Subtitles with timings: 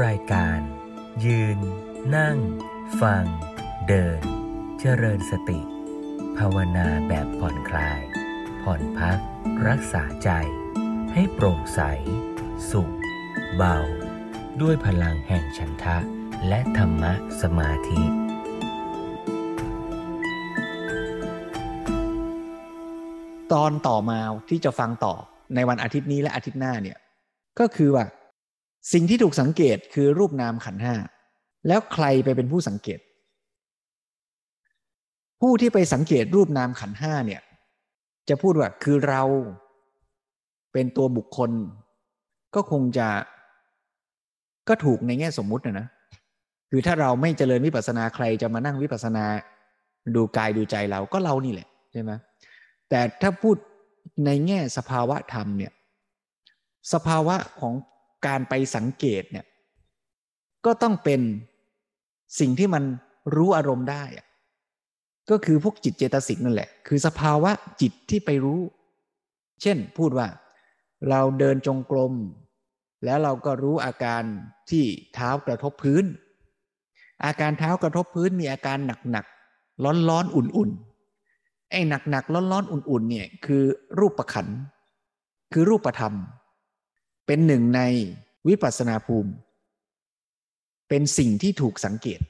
[0.00, 0.60] รายการ
[1.24, 1.58] ยืน
[2.16, 2.38] นั่ง
[3.00, 3.24] ฟัง
[3.88, 4.20] เดิน
[4.80, 5.60] เจริญสติ
[6.38, 8.00] ภาวนาแบบผ่อนคลาย
[8.62, 9.18] ผ่อนพัก
[9.68, 10.30] รักษาใจ
[11.12, 11.80] ให้โปร่งใส
[12.70, 12.92] สุข
[13.56, 13.78] เบา
[14.60, 15.98] ด้วยพลังแห่งฉันทะ
[16.48, 17.12] และธรรมะ
[17.42, 18.02] สมาธิ
[23.52, 25.14] ตอนต่อมาที่จะฟังต่อ
[25.54, 26.98] ในวันอาทิตย์นี้และอาทิตย์หน้าเนี่ย
[27.60, 28.04] ก็คือว่า
[28.92, 30.94] สิ่งที่ถูกสังเกตคือรูปนามขันห้า
[31.68, 33.00] แล้วใครไปเป็นผู้สังเกต
[35.40, 37.42] ผู้ที่ไปสังเกตรูปนามขันห้าเนี่ย
[38.28, 39.22] จะพูดว่าคือเรา
[40.72, 41.50] เป็นตัวบุคคล
[42.54, 43.08] ก็คงจะ
[44.68, 45.86] ก็ถูกในแง่สมมุตินะนะ
[46.70, 49.24] คือถ้าเราไม่เจริญวิปัสนาใครจะมานั่งวิปัสนา
[50.16, 52.10] ดูกายดูใจเราก็เรานี่แหละใช่ไหม
[52.88, 53.56] แต่ถ้าพูด
[54.26, 55.72] ในแง่สภาวะธรรมเนี่ย
[56.92, 57.74] สภาวะของ
[58.26, 59.46] การไปสังเกตเนี่ย
[60.64, 61.20] ก็ต้องเป็น
[62.40, 62.84] สิ่งที่มัน
[63.34, 64.04] รู้อารมณ์ได้
[65.30, 68.60] ก็คือพวกจิตเจตสิกนั่นแหละ คือสภาวะจิตที่ไปรู้
[69.62, 70.28] เช่นพูดว่า
[71.10, 72.12] เราเดินจงกรม
[73.04, 74.22] แล้วเราก็รู้อาการ
[74.70, 76.04] ที่เท้ากระทบพื้น
[77.24, 78.78] อาการเท้ากระทบพื้นมีอาการ
[79.10, 83.62] หนักๆร้อนๆอุ่นๆไอ้หนักๆร้อนๆอุ่นๆเนี่ยคือ
[83.98, 84.46] รูปประขัน
[85.52, 86.14] คือรูปธรรม
[87.26, 87.80] เป็นหนึ่งใน
[88.48, 89.32] วิปัสสนาภูมิ
[90.88, 92.20] เป็นสิ่งที่ถูกสังเกต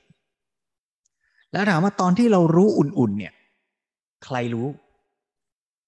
[1.52, 3.32] แล้วถามว่าตอนที่เรารู้อุ่นๆ เนี่ย
[4.24, 4.66] ใครรู้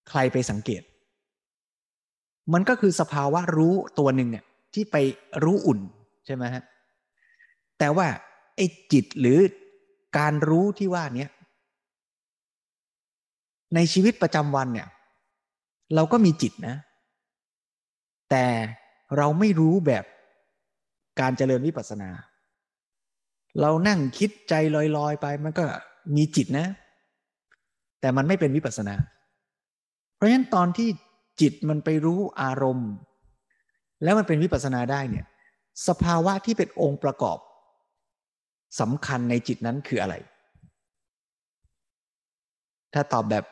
[0.08, 0.82] ใครไปสังเกต
[2.52, 4.44] มันก็คือสภาวะรู้ตัวหนึ่งเนี่ย
[4.74, 4.96] ที่ไป
[5.44, 5.78] รู้อุ่น
[6.26, 6.62] ใช่ไหมฮะ
[7.78, 8.06] แต่ว่า
[8.56, 9.38] ไอ้จิตหรือ
[10.18, 11.26] การรู้ที่ว่านี้
[13.74, 14.88] ในชีวิตประจำวันเนี่ย
[15.94, 16.76] เราก็มีจิตนะ
[18.30, 18.44] แต่
[19.16, 20.04] เราไม่รู้แบบ
[21.20, 22.10] การเจริญวิปัสสนา
[23.60, 24.54] เรานั่งคิดใจ
[24.96, 25.64] ลอยๆไปมันก็
[26.16, 26.66] มีจิตนะ
[28.00, 28.94] แต่มันไม่เป็นวิปัสสนา
[30.14, 30.88] เพราะฉะนั้นตอนที่
[31.40, 32.90] จิตมันไปรู้อารมณ์
[34.02, 35.26] แล้วมันเป็นวิปัสสนาได้เนี่ย
[35.88, 37.38] สภาวะที่เป็นองค์ประกอบ
[38.80, 40.14] สำคัญในจิตนั้นคืออะไร
[42.94, 43.44] ถ้าตอบแบบ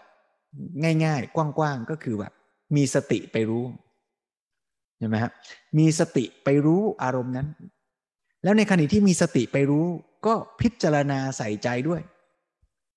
[1.04, 2.32] ง่ายๆ กว้างๆ ก็คือแบบ
[2.76, 3.64] มีสติไปรู้
[5.02, 5.32] ใช่ไหมครับ
[5.78, 7.48] มีสติไปรู้อารมณ์นั้น
[8.42, 9.86] แล้วในขณะที่มีสติไปรู้
[10.26, 12.00] ก็พิจารณาใส่ใจด้วย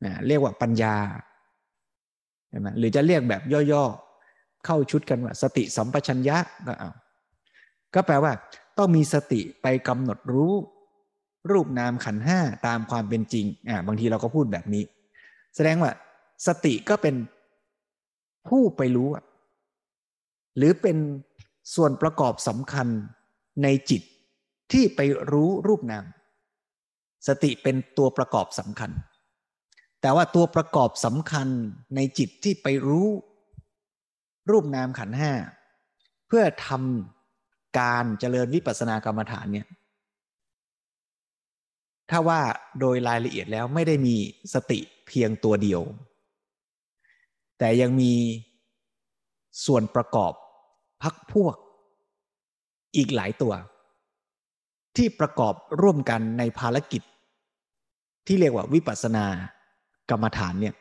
[0.05, 0.95] นะเรียกว่าปัญญา
[2.49, 6.91] ใช่ไหมหรือจะเรียกแบบย่อๆ เข้าชุดกันว่า สติสัมปชัญญะก็เอา
[7.93, 8.31] ก็แปลว่า
[8.77, 10.53] ต้องมีสติไปกำหนดรู้
[11.51, 14.83] รูปนามขันห้าตามความเป็นจริงอ่าบางทีเราก็พูดแบบนี้
[15.55, 15.91] แสดงว่า
[16.47, 17.15] สติก็เป็น
[18.49, 19.09] ผู้ไปรู้
[20.57, 20.97] หรือเป็น
[21.73, 22.87] ส่วนประกอบสำคัญ
[23.63, 24.01] ในจิต
[24.71, 24.99] ที่ไป
[25.31, 26.05] รู้รูปนาม
[27.27, 28.91] สติเป็นตัวประกอบสำคัญ
[30.01, 31.47] แต่ว่าตัวประกอบสำคัญ
[31.95, 33.07] ในจิตที่ไปรู้
[34.51, 35.33] รูปนามขันห้า
[36.27, 39.67] เพื่อทำการเจริญวิปัสสนากรรมฐานเนี่ย
[42.09, 42.41] ถ้าว่า
[42.79, 44.15] โดยรายละเอียดแล้วไม่ได้มี
[44.53, 45.81] สติเพียงตัวเดียว
[47.59, 48.13] แต่ยังมี
[49.65, 50.33] ส่วนประกอบ
[51.03, 51.55] พักพวก
[52.95, 53.53] อีกหลายตัว
[54.95, 57.01] ที่ประกอบร่วมกันในภารกิจ
[58.27, 59.25] ที่เรียกว่าวิปัสสนา
[60.09, 60.75] กรรมฐานเนี่ย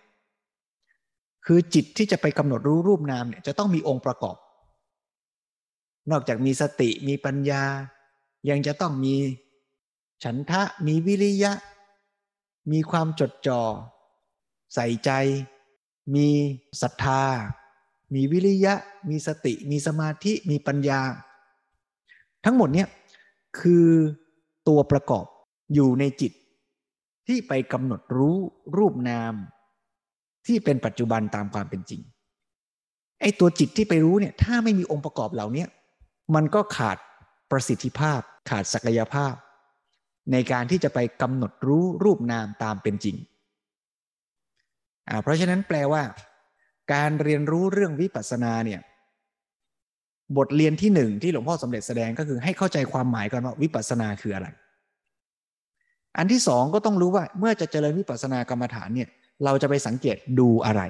[1.47, 4.37] คือจิตที่จะไปกำหนดรู้รูปนามเนี่ยจะต้องมีองค์ประกอบ
[6.11, 7.63] นอกจากมีสติมีปัญญา
[8.51, 9.15] ยังจะต้องมี
[10.25, 11.53] ฉันทะมีวิริยะ
[12.73, 13.63] มีความจดจ่อ
[14.75, 15.11] ใส่ใจ
[16.15, 16.29] มี
[16.83, 17.23] ศรัทธา
[18.15, 18.75] มีวิริยะ
[19.11, 21.01] มีสติ มีสมาธิ มีปัญญา
[22.45, 22.89] ทั้งหมดเนี่ย
[23.61, 23.89] คือ
[24.69, 25.25] ตัวประกอบ
[25.75, 26.33] อยู่ในจิต
[27.29, 28.37] ที่ไปกำหนดรู้
[28.77, 29.35] รูปนาม
[30.47, 32.01] ที่เป็นปัจจุบันตามความเป็นจริง
[33.21, 35.65] ไอ้ตัวจิตที่ไปรู้เนี่ยถ้าไม่มีองค์ประกอบเหล่านี้
[36.35, 36.99] มันก็ขาด
[37.51, 38.21] ประสิทธิภาพ
[38.51, 39.35] ขาดศักยภาพ
[40.33, 43.17] ในการที่จะไปกำหนดรู้รูปนามตามเป็นจริง
[45.09, 46.03] อ่าเพราะฉะนั้นแปลว่า
[46.93, 48.81] การเรียนรู้เรื่องวิปัสสนาเนี่ย
[50.37, 54.47] บทเรียนที่หนึ่งที่หลวงพ่อสมเด็จแสดงก็คือให้เข้าใจความหมายก่อนว่าวิปัสสนาคืออะไร
[56.19, 59.09] อันที่สองก็ต้องรู้ว่าเมื่อจะเจริญวิปัสสนากรรมฐานเนี่ย
[59.45, 60.83] เราจะไปสังเกตดูอะไร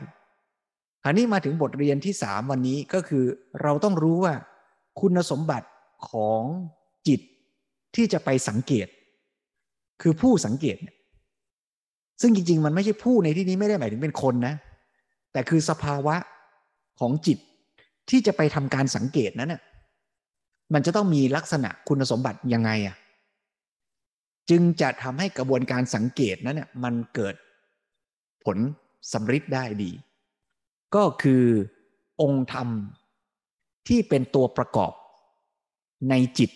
[1.05, 3.25] อันนี้มาถึงบทเรียนที่สามวันนี้ก็คือ
[3.63, 4.35] เราต้องรู้ว่า
[5.01, 5.69] คุณสมบัติ
[6.11, 6.43] ของ
[7.09, 7.21] จิต
[7.95, 8.87] ที่จะไปสังเกต
[10.03, 10.97] คือผู้สังเกตเนี่ย
[12.21, 14.55] ซึ่งจริง ๆ มันไม่ใช่ผู้ในที่นี้ไม่ได้หมายถึงเป็นคนนะ
[15.35, 16.17] แต่คือสภาวะ
[17.01, 17.39] ของจิต
[18.11, 19.63] ที่จะไปทำการสังเกตนั้นน่ะ
[20.75, 22.97] มันจะต้องมีลักษณะคุณสมบัติยังไงอะ
[24.51, 27.35] จึงจะทำให้กระบวนการสังเกตนั้นเนี่ยมันเกิด
[28.45, 28.59] ผล
[29.13, 29.91] สำฤทธิ์ได้ดี
[30.95, 31.45] ก็คือ
[32.23, 32.69] องค์ธรรม
[33.89, 34.93] ที่เป็นตัวประกอบ
[36.11, 36.51] ในจิต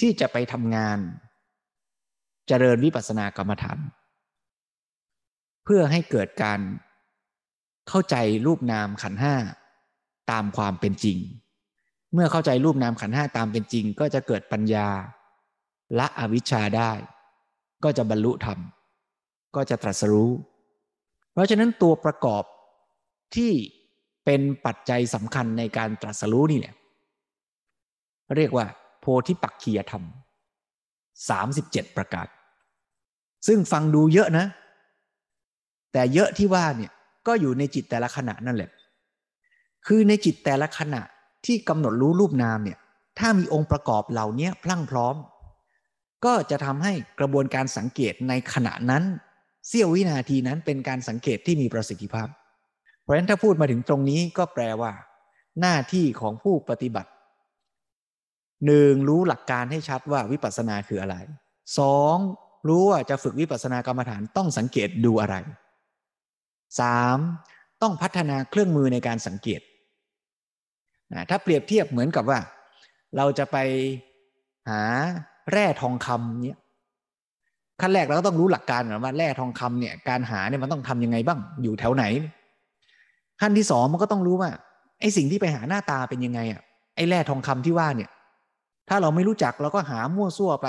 [0.00, 0.98] ที่จะไปทำงาน
[2.48, 3.78] เจริญวิปัสสนากรรมฐาน
[5.64, 6.60] เพื่อให้เกิดการ
[7.90, 8.16] เข้าใจ
[8.46, 9.34] รูปนามขันห้า
[10.30, 11.18] ตามความเป็นจริง
[12.12, 14.88] เมื่อเข้าใจรูปนามขันห้าตามเป็นจริง ก็จะเกิดปัญญา
[15.98, 16.90] ละอวิชชาได้
[17.84, 18.58] ก็จะบรรลุธรรม
[19.56, 20.30] ก็จะตรัสรู้
[21.32, 22.44] เพราะฉะนั้นตัวประกอบ
[23.36, 23.52] ที่
[24.24, 26.74] เป็นปัจจัยสำคัญในการตรัสรู้นี่แหละ
[28.36, 28.66] เรียกว่า
[29.00, 30.04] โพธิปักขียธรรม
[31.28, 32.28] สามสิบเจ็ดประกาศ
[33.46, 34.46] ซึ่งฟังดูเยอะนะ
[35.92, 36.92] แต่เยอะที่ว่าเนี่ย
[37.26, 38.70] ก็อยู่ในจิตแต่ละขณะนั่นแหละ
[39.86, 41.02] คือในจิตแต่ละขณะ
[41.46, 42.78] ที่กำหนดรู้รูปนามเนี่ย
[43.18, 45.16] ถ้ามีองค์ประกอบเหล่านี้พลั่งพร้อม
[46.24, 49.04] ก็จะทำให้กระบวนการสังเกตในขณะนั้น
[49.68, 52.28] เสี้ยววินาทีนั้นเป็นการสังเกตที่มีประสิทธิภาพ
[53.02, 54.92] เพราะฉะนั้นถ้าพูดมาถึงตรงนี้ก็แปลว่า
[55.60, 57.10] หน้าที่ของผู้ปฏิบัติ
[58.66, 61.16] หนึ่งรู้หลักการให้ชัดว่าวิปัสสนาคืออะไร
[61.78, 62.16] สอง
[62.68, 65.36] รู้ว่าจะฝึกวิปัสสนากรรมฐานต้องสังเกตดูอะไร
[66.80, 67.18] สาม
[67.82, 69.60] ต้องพัฒนาเครื่องมือในการสังเกต
[71.12, 72.38] นะถ้าเปรียบเทียบเหมือนกับว่า
[73.16, 73.56] เราจะไป
[74.68, 74.82] หา
[75.52, 76.58] แร่ทองคำเนี่ย
[77.80, 82.04] ขั้นแรกเราก็ต้องรู้หลักการก่อนว่าแร่ทองคำเนี่ยการหาเนี่ยมันต้องทํำยังไงบ้าง อยู่แถวไหน
[83.40, 84.50] ขั้นที่สองมันก็ต้องรู้ว่า
[85.00, 86.60] ไอ้สิ่งที่ไปหาหน้าตาเป็นยังไงอะ
[86.96, 88.10] ไอ้แร่ทองคำที่ว่าเนี่ย
[88.88, 90.68] ถ้าเราไม่รู้จักเราก็หามั่วซั่วไป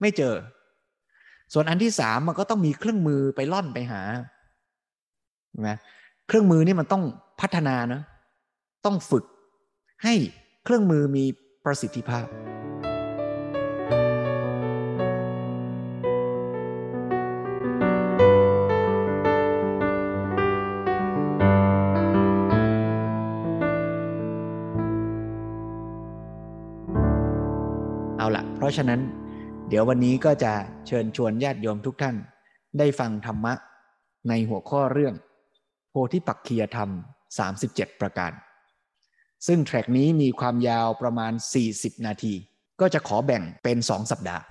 [0.00, 0.34] ไม่เจอ
[1.52, 4.02] ส่วนอันที่สามมันก็ต้องมีเครื่องมือไปล่อนไปหา
[5.52, 5.70] ใช่ไหม
[6.26, 7.04] เครื่องมือนี่มันต้อง
[7.40, 8.00] พัฒนานะ
[8.84, 9.24] ต้องฝึก
[10.04, 10.14] ให้
[10.64, 11.24] เครื่องมือมี
[11.64, 12.26] ประสิทธิภาพ
[28.18, 29.00] เอาละเพราะฉะนั้น
[29.68, 30.52] เดี๋ยววันนี้ก็จะ
[30.86, 32.16] เชิญชวนญาติโยมทุกท่าน
[32.78, 33.54] ได้ฟังธรรมะ
[34.28, 35.14] ในหัวข้อเรื่อง
[35.92, 36.90] โพธิปักคียธรรม
[37.48, 38.32] 37 ประการ
[39.46, 41.32] ซึ่งแทร็กนี้มีความยาวประมาณ
[41.68, 42.34] 40 นาที
[42.80, 44.42] ก็จะขอแบ่งเป็นสองสัปดาห์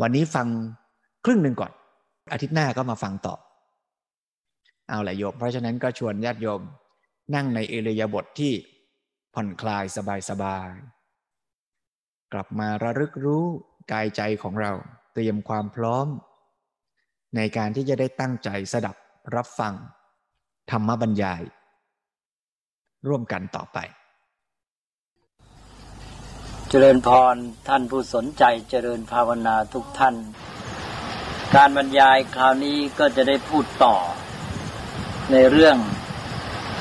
[0.00, 0.46] วันนี้ฟัง
[1.24, 1.72] ครึ่งหนึ่งก่อน
[2.32, 3.34] อาทิตย์หน้าก็มาฟังต่อ
[4.88, 6.62] เอาละโยม เพราะฉะนั้นก็ชวนญาติโยม
[7.34, 8.52] นั่งในเอเรียบทที่
[9.34, 9.84] ผ่อนคลาย
[10.30, 13.44] สบายๆกลับมาระลึกรู้
[13.92, 14.72] กายใจของเรา
[15.14, 16.06] เตรียมความพร้อม
[17.36, 18.96] ในการที่จะได้ตั้งใจสดับ
[19.36, 19.74] รับฟัง
[20.70, 21.42] ธรรมบรรยาย
[23.08, 23.78] ร่วมกันต่อไป
[26.68, 27.34] เจริญพร
[27.68, 30.14] ท่านผู้สนใจเจริญภาวนาทุกท่าน
[31.54, 33.96] การบรรยายคราวนี้ก็จะได้พูดต่อ
[35.32, 35.76] ในเรื่อง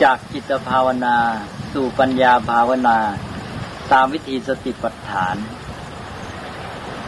[0.03, 1.17] จากจิตภาวนา
[1.73, 2.97] สู่ปัญญาภาวนา
[3.91, 5.35] ตามวิธีสติปัฏฐาน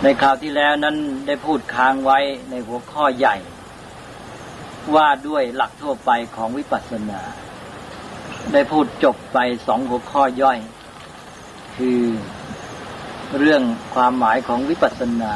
[0.03, 0.97] ในคราวที่แล้วนั้น
[1.27, 2.19] ได้พูดค้างไว้
[2.49, 3.35] ในหัวข้อใหญ่
[4.95, 7.21] ว่าด้วยหลักทั่วไปของวิปัสสนา
[8.53, 9.37] ได้พูดจบไป
[9.67, 10.59] สองหัวข้อย่อย
[11.77, 12.01] คือ
[13.39, 13.61] เรื่อง
[13.95, 15.33] ความหมายของวิปัสสนา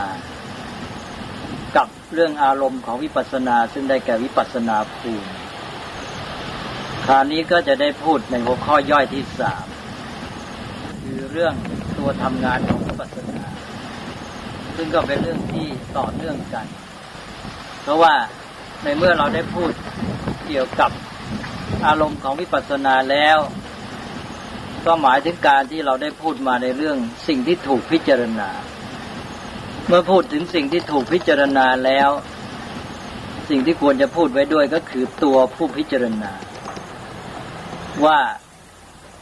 [1.76, 5.30] กับเรื่องอารมณ์ของวิปัสสนา ซึ่งได้แก่วิปัสสนาภูมิ
[7.06, 9.66] คราวนี้ก็จะได้พูดในหัวข้อย่อยที่สาม
[11.04, 11.54] คือเรื่อง
[11.98, 13.44] ตัวทำงานของวิปัสสนา
[14.76, 15.68] ซึ่งก็เป็นเรื่องที่
[15.98, 16.66] ต่อเนื่องกัน
[17.84, 18.14] เพราะว่า
[18.84, 19.72] ในเมื่อเราได้พูด
[20.48, 20.92] เกี่ยวกับ
[21.88, 23.38] อารมณ์ของวิปัสสนาแล้ว
[24.86, 26.98] ก็หมายถึงการที่เราได้พูดมาในเรื่อง
[27.28, 28.50] สิ่งที่ถูกพิจารณา
[29.88, 32.10] เมื่อพูดถึงสิ่งที่ถูกพิจารณาแล้ว
[33.50, 36.32] สิ่งที่ควรจะพูดไว้ด้วยก็คือตัวผู้พิจารณา
[38.06, 38.20] ว่า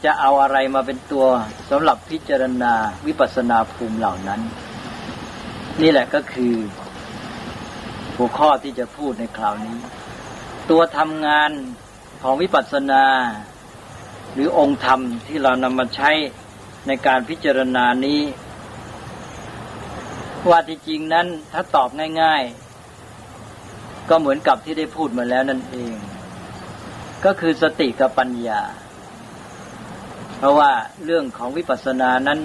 [0.06, 1.26] จะเอาอะไรมาเป็นตัว
[1.70, 2.74] สำหรับพิจารณา
[3.08, 4.42] วิปัสสนาภูมิเหล่านั้น
[5.82, 6.54] นี่แหละก็คือ
[8.22, 9.78] หัวข้อที่จะพูดในคราวนี้
[10.70, 11.52] ตัวทำงาน
[12.22, 13.04] ของวิปัสสนา
[14.34, 16.12] หรือองค์ธรรมที่เรานำมาใช้
[16.88, 18.22] ในการพิจารณานี้
[20.50, 21.90] ว่าที่จริงนั้นถ้าตอบ
[22.22, 22.44] ง่าย
[23.26, 25.94] ๆ ก็เหมือนกับที่ได้พูดมาแล้วนั่นเอง
[27.26, 28.62] ก็คือสติกับปัญญา
[30.38, 30.72] เพราะว่า
[31.06, 32.40] เรื่องของวิปัสสนานั้น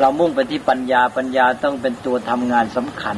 [0.00, 3.16] เรามุ่งไปที่ปัญญาปัญญาต้องเป็นตัวทำงานสำคัญ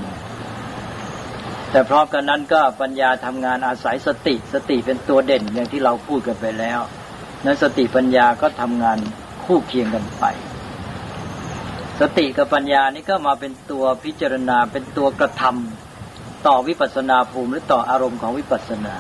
[1.76, 6.80] แต่พร้อมกันนั้นก็ปัญญาทำงานอาศัยสติ สติเป็นตัวเด่นอย่างที่เราพูดกันไปแล้ว
[7.44, 8.98] นั้นสติปัญญาก็ทำงาน
[9.44, 10.24] คู่เคียงกันไป
[12.00, 18.96] สติกับปัญญานี่ก็มาเป็นตัวพิจารณาเป็นตัวกระทำต่อวิปัสสนาภูมิหรือต่ออารมณ์ของวิปัสสนา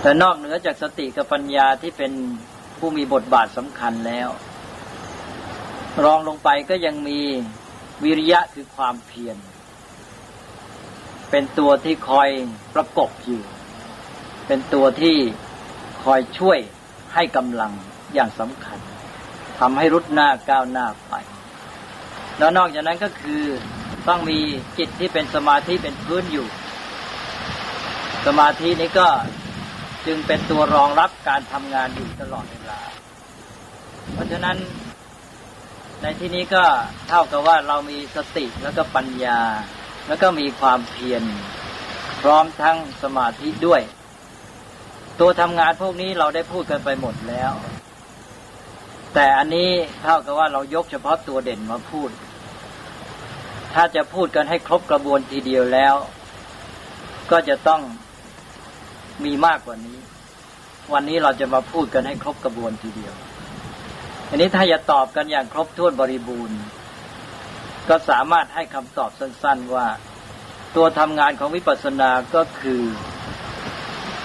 [0.00, 2.12] แต่นอกเหนือจากสติกับปัญญาที่เป็น
[2.78, 4.28] ผู้มีบทบาทสำคัญแล้ว
[6.04, 7.20] รองลงไปก็ยังมี
[8.04, 9.38] วิริยะคือความเพียร
[11.30, 12.28] เป็นตัวที่คอย
[12.74, 13.42] ประกบอยู่
[14.46, 15.16] เป็นตัวที่
[16.04, 16.58] คอยช่วย
[17.14, 17.72] ให้กำลัง
[18.14, 18.78] อย่างสำคัญ
[19.58, 21.14] ทำให้รุดหน้าก้าวหน้าไป
[22.38, 23.42] แล้วนอกจากนั้นก็คือ
[24.08, 24.38] ต้องมี
[24.78, 26.46] จิตที่เป็นสมาธิเป็นพื้นอยู่
[28.26, 29.08] สมาธินี้ก็
[30.06, 32.80] จึงเป็นตัวรองรับการทำงานอยู่ตลอดเวลา
[34.12, 34.56] เพราะฉะนั้น
[36.02, 36.64] ในที่นี้ก็
[37.08, 39.38] เท่ากับว่าเรามีสติแล้วก็ปัญญา
[40.10, 41.22] แล้วก็มีความเพียร
[42.20, 43.82] พร้อมทั้งสมาธิด้วย
[45.20, 47.52] ตัวทำงานพวกนี้เราได้พูดกันไปหมดแล้ว
[49.14, 49.70] แต่อันนี้
[50.02, 52.10] เท่ากับว่าเรายกเฉพาะตัวเด่นมาพูด
[53.74, 55.94] ถ้าจะพูดกันให้ครบกระบวนทีเดียวแล้ว
[57.30, 57.80] ก็จะต้อง
[59.24, 59.98] มีมากกว่านี้
[60.92, 63.14] วันนี้เราจะมาพูดกันให้ครบกระบวนทีเดียว
[64.28, 66.58] อันนี้ถ้าจะตอบกันอย่างครบถ้วนบริบูรณ์
[67.90, 69.86] ก็สามารถให้คำตอบสั้น ๆว่า
[70.76, 72.82] ตัวทำงานของวิปัสสนาก็คือ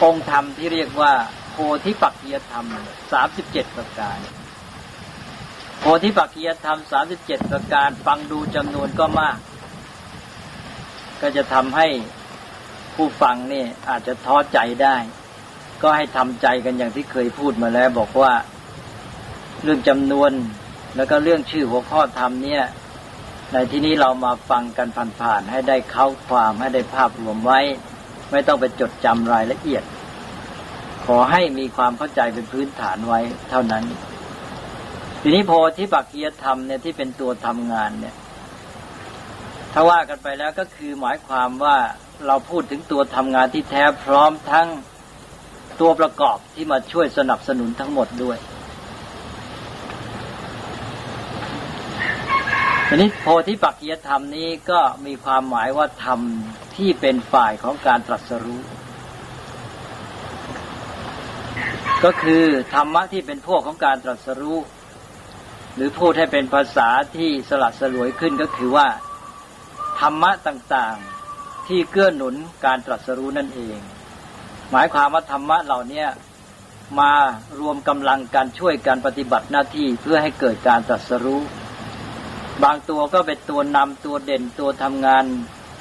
[0.04, 1.14] องค์ธรรมที่เรียกว่า
[1.52, 2.66] โพธิปักจียธรรม
[3.12, 4.20] สามสิบเจ็ดประการ
[5.80, 9.38] โพธิปักจียธรรมสามสิบเจ็ดประการฟังดูจำนวนก็มาก
[11.22, 11.88] ก็จะทำให้
[12.96, 14.98] ผู้ฟังนี่อาจจะท้อใจได้
[15.82, 18.34] ก็ให้ทำใจกันอย่างที่เคยพูดมาแล้ว บอกว่า
[19.64, 20.32] เรื่องจำนวน
[20.96, 22.64] แล้วก็เรื่องชื่อหัวข้อธรรมเนี่ย
[23.54, 24.88] ในที่นี้เรามาฟังกัน
[25.22, 27.60] ผ่านๆให้ได้เข้าความให้ได้ภาพรวมไว้
[28.32, 29.84] ไม่ต้องไปจดจำรายละเอียด
[31.06, 33.84] ขอให้มีความเข้าใจเป็นพื้นฐานไว้เท่านั้น
[35.22, 38.16] ทีนี้โพธิปักกียธรรมเนี่ยที่เป็นตัวทำงานเนี่ย
[39.74, 41.78] ถ้าว่ากันไปแล้วก็คือหมายความว่า
[42.28, 44.68] เราพูดถึงตัวทำงานที่แท้พร้อมทั้ง
[45.82, 48.38] ตัวประกอบที่มาช่วยสนับสนุนทั้งหมดด้วย
[52.90, 56.20] ทีนี้โพธิปักจียธรรมนี้ก็มีความหมายว่าธรรม
[56.76, 58.62] ที่เป็นฝ่ายของการตรัสรู้
[62.04, 64.58] ก็คือธรรมะที่เป็นพวกของการตรัสรู้
[65.76, 68.88] หรือพูดให้เป็นภาษาที่สลัดสลวยขึ้นก็คือว่า
[70.00, 73.78] ธรรมะต่างๆที่เกื้อหนุนการตรัสรู้นั่นเอง
[74.72, 76.04] หมายความว่าธรรมะเหล่านี้
[77.00, 77.12] มา
[77.60, 81.42] รวมกำลังการช่วยการปฏิบัติหน้าที่เพื่อให้เกิดการตรัสรู้
[82.64, 85.26] บางตัวก็เป็นตัวนำตัวเด่นตัวทำงาน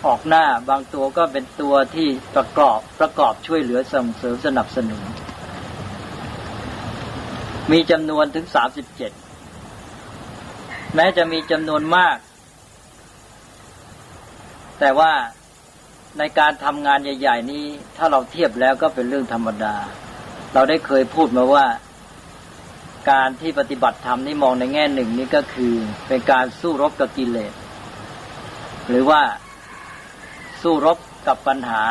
[0.07, 5.03] ออกหน้า บางตัวก็เป็นตัวที่ประกอบประกอบช่วยเหลือส่งเสริมสนับสนุน
[7.73, 9.13] มีจำนวนถึงสามสิบเจ็ด
[10.95, 12.17] แม้จะมีจำนวนมาก
[14.81, 15.13] แต่ว่า
[16.19, 17.65] ในการทำงานใหญ่ ๆ นี้
[17.97, 19.77] ถ้าเราเทียบแล้วก็เป็นเรื่องธรรมดา
[20.55, 21.65] เราได้เคยพูดมาว่า
[23.11, 25.75] การที่ปฏิบัติธรรมนี่มองในแง่หนึ่งนี่ก็คือ
[26.09, 27.53] เป็นการสู้รบกับกิเลส
[28.89, 29.23] หรือว่า
[30.63, 31.83] สู้รบกับปัญหา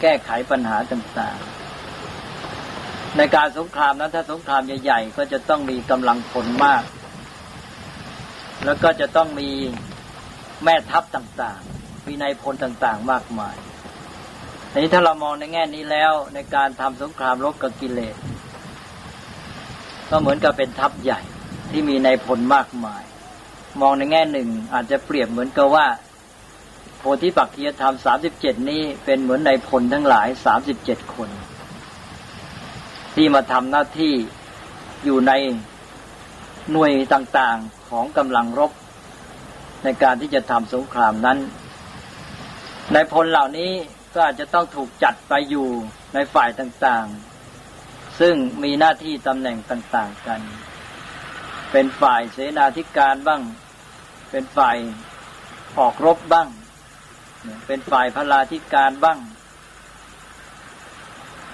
[0.00, 6.82] แก้ไขปัญหาต่างๆ ในการสงครามนั้นถ้าสงครามใหญ่ๆ ก็จะต้องมีกำลังผลมาก
[8.64, 9.50] แล้วก็จะต้องมี
[10.64, 13.56] แม่ทัพต่างๆ มีนายพลต่างๆ มากมาย
[14.70, 18.14] ทีนี้ถ้าเรามองในแง่นี้แล้วในการทำสงครามรบกับกิเลส
[20.12, 21.20] ก็เหมือนกับเป็นทัพใหญ่
[21.70, 23.02] ที่มีในพลมากมาย
[23.80, 25.86] มองในแง่หนึ่งอาจจะเปรียบเหมือนกับว่า
[26.98, 31.28] โพธิปักขียธรรมสามสิบเจ็ดนี้เป็นเหมือนในพลทั้งหลายสามสิบเจ็ดคน
[33.14, 34.14] ที่มาทำหน้าที่
[35.04, 35.32] อยู่ใน
[36.72, 38.72] หน่วยต่างๆของกำลังรบ
[39.84, 41.38] ในการที่จะทำสงครามนั้น
[42.92, 43.72] ในพลเหล่านี้
[44.14, 45.68] ก็อาจจะต้องถูกจัดไปอยู่
[46.14, 47.06] ในฝ่ายต่าง
[48.20, 50.40] ซึ่งมีหน้าที่ตำแหน่งต่าง ๆ กัน
[51.72, 53.42] เป็นฝ่ายเสนาธิการบ้าง
[54.30, 54.76] เป็นฝ่าย
[55.78, 56.48] ออกรบบ้าง
[57.66, 59.18] เป็นฝ่ายพลาธิการบ้าง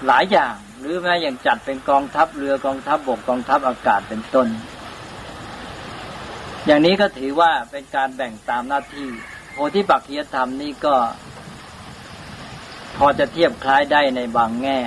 [0.07, 4.47] หลายอย่าง หรือแม้อย่างจัดเป็นกองทัพเรือกองทัพบบกกองทัพอากาศเป็นต้น
[6.65, 9.07] อย่างนี้ก็ถือว่าเป็นการแบ่งตามหน้าที่
[9.51, 10.95] โพธิปักขียธรรมนี่ก็
[12.97, 14.79] พอจะเทียบคล้ายได้ในบางแง่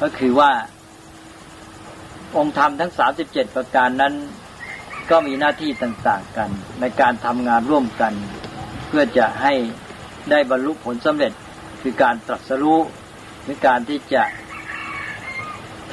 [0.00, 0.52] ก็คือว่า
[2.36, 4.14] องค์ธรรมทั้งสามสิบเจ็ดประการนั้น
[5.10, 6.50] ก็มีหน้าที่ต่างๆกัน
[6.80, 8.12] ในการทำงานร่วมกัน
[8.88, 9.54] เพื่อจะให้
[10.30, 11.32] ได้บรรลุผลสำเร็จ
[11.82, 12.80] คือการตรัสรู้
[13.42, 14.22] หรือการที่จะ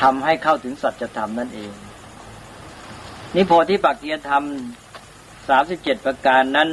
[0.01, 1.71] ทำให้เข้าถึงสัจธรรมนั่นเอง
[3.35, 4.43] นิโพธิปักเกียธรรม
[5.49, 6.69] สามสิบเจ็ดประการนั้น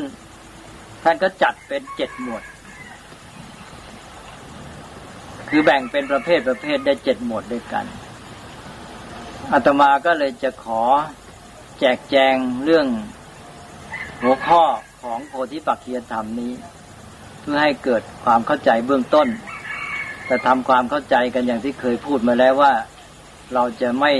[1.02, 2.42] ท่านก็จัดเป็นเจ็ดหมวด
[5.48, 7.84] คือแบ่งเป็นประเภทประเภทได้เจ็ดหมวดด้วยกัน
[9.52, 10.82] อาตมาก็เลยจะขอ
[11.78, 12.86] แจกแจงเรื่อง
[14.22, 14.62] หัวข้อ
[15.02, 16.52] ของโพธิปักขียธรรมนี้
[17.40, 19.28] เพื่อให้เกิดความเข้าใจเบื้องต้น
[20.26, 22.72] แต่ทำความเข้าใจกันอย่างที่เคยพูดมาแล้วว่า
[23.54, 24.12] เราจะไม่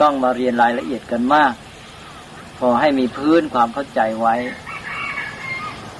[0.00, 1.52] ต้องมาเรียนรายละเอียดกันมาก
[2.58, 4.34] พอให้มีพื้นความเข้าใจไว้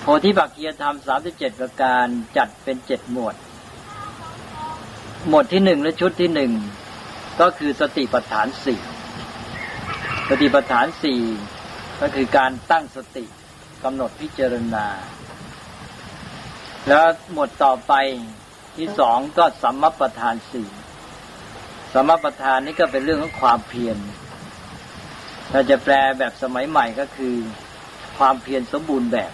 [0.01, 3.35] โพธิปักขียธรรมสามสิบเจ็ดประการจัดเป็นเจ็ดหมวด
[5.29, 6.53] หมวดที่หนึ่งและชุดที่หนึ่ง
[7.41, 8.81] ก็คือสติปัฏฐานสี่
[10.29, 11.21] สติปัฏฐานสี่
[12.01, 13.25] ก็คือการตั้งสติ
[13.85, 14.87] กำหนดพิจารณา
[16.89, 17.93] แล้วหมวดต่อไป
[18.77, 20.69] ที่สองก็สัมมปทานสี่
[21.95, 23.97] สัมมปทานนี่ก็เป็นเรื่องของความเพียร
[25.51, 27.35] เราจะแปลแบบสมัยใหม่ก็คือ
[28.19, 29.33] ความเพียรสมบูรณ์แบบ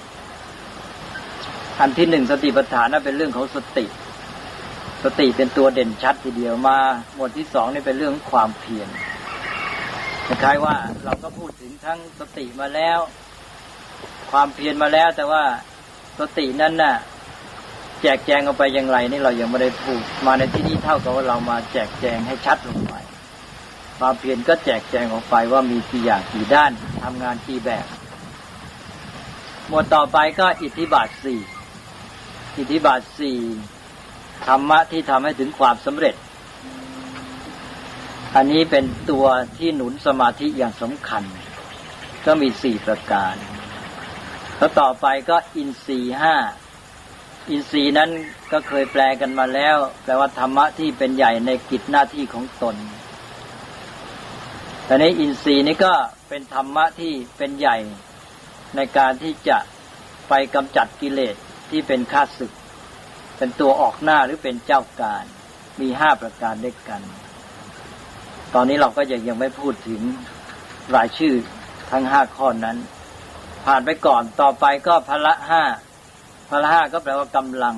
[1.80, 3.84] อันที่หนึ่งสติปัฏฐานนั่นเป็นเรื่องของสติ
[5.04, 6.78] สติเป็นตัวเด่นชัดทีเดียวมา
[7.14, 8.88] หมวดที่สองนี่เป็นเรื่องความเพียร
[10.26, 12.98] คล้ายว่าเราก็พูดถึงทั้งสติมาแล้ว
[14.30, 15.44] ความเพียรมาแล้ว แต่ว่า
[16.20, 16.96] สตินั้นน่ะ
[18.02, 22.94] แจกแจงออกไปอย่างไร นี่เรายังไม่ได้พูดมาในที่นี้เท่ากับว่าเรามาแจกแจงให้ชัดลงไป
[23.98, 27.86] ความเพียรก็แจกแจงออกไปว่ามีกี่อย่างกี่ด้านทำงานกี่แบบ
[29.68, 31.40] หมวดต่อไปก็อิทธิบาทสี่
[32.58, 33.38] อิทธิบาทสี่
[34.46, 36.14] ธรรมะที่ทำให้ถึงความสำเร็จ
[38.36, 39.26] อันนี้เป็นตัว
[39.58, 41.22] ที่หนุนสมาธิอย่างสำคัญ
[42.26, 43.34] ก็มีสี่ประการ
[44.56, 46.36] แล้วต่อไปก็อินทรีห้า
[47.50, 48.10] อินทรีย์นั้น
[48.52, 52.76] ก็เคยแปลกันมาแล้ว แปลว่าธรรมะที่เป็นใหญ่ในกิจหน้าที่ของตน
[54.86, 55.94] แต่ในอินทรีย์นี้ก็
[56.28, 57.76] เป็นธรรมะที่เป็นใหญ่
[58.76, 59.58] ในการที่จะ
[60.28, 61.34] ไปกำจัดกิเลส
[61.70, 62.52] ที่เป็นข้าศึก
[63.42, 65.24] เป็นตัวออกหน้าหรือเป็นเจ้าการ
[65.80, 67.00] มีห้าประการด้วยกัน
[68.54, 70.00] ตอนนี้เราก็ยังยังไม่พูดถึง
[70.94, 71.34] รายชื่อ
[71.90, 72.76] ทั้งห้าข้อนั้น
[73.66, 75.62] ผ่านไปก่อนต่อไปก็พละห้า
[76.50, 77.76] พละห้าก็แปลว่ากำลัง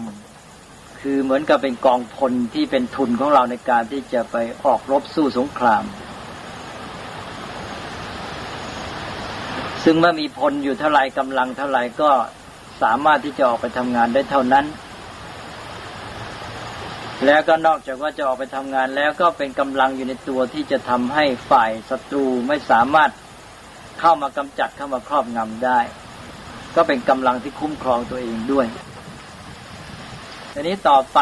[1.01, 5.85] คือเหมือนกับเป็นกองพลที่เป็นทุนของเราในการที่จะไปออกรบสู้สงคราม
[9.85, 12.11] ซึ่งเมื่อมีพลอยู่เท่าไรกำลังเท่าไรก็
[12.83, 14.67] สามารถที่จะออกไปทำงานได้เท่านั้น
[17.27, 23.11] แล้วก็นอกจากว่าจะออกไปทำงานแล้วก็เป็นกำลังอยู่ในตัวที่จะทำให้ฝ่ายศัตรูไม่สามารถ
[24.01, 25.81] เข้ามากำจัดเข้ามาครอบงำได้
[26.77, 28.67] ก็เป็นกำลังที่คุ้มครองตัวเองด้วย
[30.53, 31.19] ทีนี้ต่อไป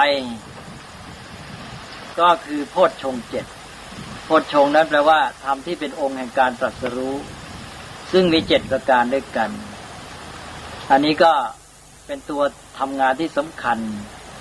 [2.21, 3.45] ก็คือโพชฌงเจ็ด
[4.25, 7.15] โพชฌงนั้นแปลว่าทำที่เป็นองค์แห่งการตรัสรู้
[8.13, 9.51] ซึ่งมีเจ็ดประการด้วยกัน
[10.91, 11.33] อันนี้ก็
[12.07, 12.43] เป็นตัว
[12.79, 13.79] ทำงานที่สำคัญ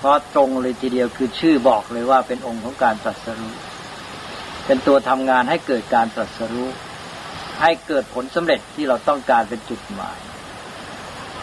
[0.00, 3.54] เพราะตรงเลยทีเดียวคือชื่อบอกเลยว่าเป็นองค์ของการตรัสรู้
[4.66, 6.68] เป็นตัวทำงานให้เกิดการตรัสรู้
[7.60, 10.18] ให้เกิดผลสำเร็จที่เราต้องการเป็นจุดหมาย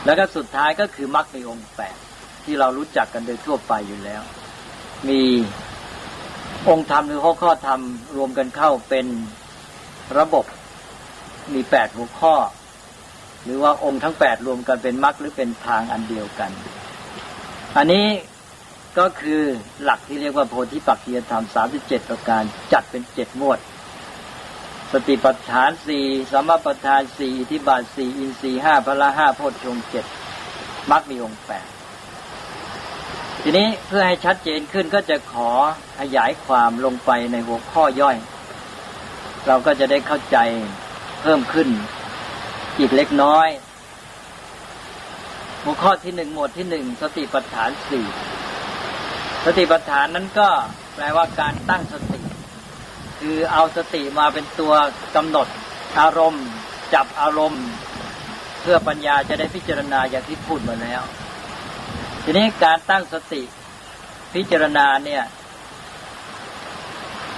[0.05, 1.97] แล้วก็สุดท้ายก็คือมรรคในองค์แปด
[2.43, 4.21] ที่เรารู้จักกันโดยทั่วไปอยู่แล้ว
[5.09, 5.21] มี
[6.69, 7.81] องค์ธรรมหรือข้อข้อธรรม
[8.17, 9.05] รวมกันเข้าเป็น
[10.19, 10.45] ระบบ
[11.53, 12.35] มีแปดหัวข้อ
[13.43, 16.51] หรือว่าองค์ทั้งแปดรวมกันเป็นมรรคหรือเป็นทางอันเดียวกัน
[17.77, 18.05] อันนี้
[18.97, 19.41] ก็คือ
[19.83, 23.59] หลักที่เรียกว่าโพธิปักขียธรรมสามสิบเจ็ดประการจัดเป็นเจ็ดหมวด
[24.91, 30.05] สติปัฏฐานสี่สัมมาปัฏฐานสี่อิทิบาทสี่อินทรีห้าพละห้าโพชฌงเจ็ด
[30.91, 31.67] มรรคมีองค์แปด
[33.41, 35.49] ทีนี้เพื่อให้ชัดเจนขึ้นก็จะขอ
[35.99, 38.17] ขยายความลงไปในหัวข้อย่อย
[39.47, 40.37] เราก็จะได้เข้าใจ
[41.21, 41.69] เพิ่มขึ้น
[42.79, 43.47] อีกเล็กน้อย
[45.63, 48.05] หัวข้อที่หนึ่งหมวดที่หนึ่งสติปัฏฐานสี่
[49.45, 50.49] สติปัฏฐานนั้นก็
[50.95, 52.21] แปลว่าการตั้งสติ
[53.19, 54.73] คือเอาสติมาเป็นตัว
[55.15, 55.47] กำหนด
[55.99, 56.45] อารมณ์
[56.93, 57.65] จับอารมณ์
[58.61, 61.01] เพื่อปัญญาจะได้พิจารณาอย่างที่พูดมาแล้ว
[62.23, 63.41] ทีนี้การตั้งสติ
[64.33, 65.23] พิจารณาเนี่ย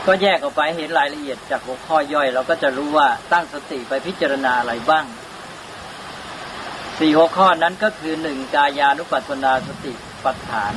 [0.06, 5.06] ก็แยกออกไปเห็นรายละเอียดจากหัวข้อย่อย เราก็จะรู้ว่าตั้งสติไปพิจารณาอะไรบ้าง
[7.00, 10.74] สี่หัวข้อนั้นก็คือหนึ่งกายานุปัสสนาสติปัฏฐาน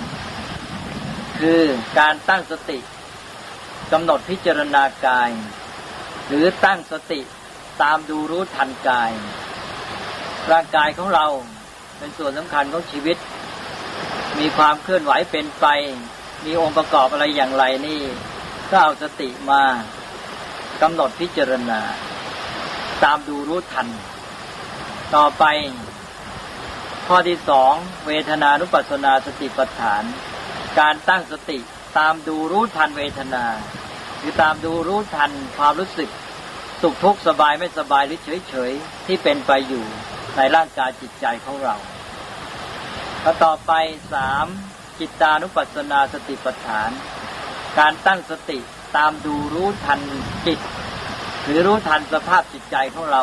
[1.42, 1.64] คือ
[2.00, 2.78] การตั้งสติ
[3.92, 5.30] กำหนดพิจารณากาย
[6.28, 7.20] หรือตั้งสติ
[7.82, 9.12] ตามดูรู้ทันกาย
[10.50, 11.26] ร่างกายของเรา
[11.98, 13.16] เป็นส่วนสำคัญของชีวิต
[14.38, 15.66] มีความเคลื่อนไหวเป็นไป
[16.44, 18.00] มีองค์ประกอบอะไรอย่างไรนี่
[18.70, 19.64] ก็เอาสติมา
[20.82, 21.80] กำหนดพิจารณา
[23.04, 23.88] ตามดูรู้ทัน
[25.14, 25.44] ต่อไป
[27.06, 27.72] ข้อที่สอง
[28.06, 30.04] เวทนานุปัสสนาสติปัฏฐาน
[30.80, 31.58] การตั้งสติ
[31.98, 33.44] ตามดูรู้ทันเวทนา
[34.20, 36.10] คือตามดูรู้ทันความรู้สึก
[36.82, 38.72] สุขทุกข์สบายไม่สบายหรือเฉยเฉย
[39.06, 39.84] ที่เป็นไปอยู่
[40.36, 41.76] ในร่างกายจิตใจของเรา
[43.22, 43.72] แล้วต่อไป
[44.12, 44.46] สาม
[44.98, 46.90] จิตานุปัสสนาสติปัฏฐาน
[47.78, 48.58] การตั้งสติ
[48.96, 50.00] ตามดูรู้ทัน
[50.46, 50.60] จิต
[51.44, 53.22] หรือรู้ทันสภาพจิตใจของเรา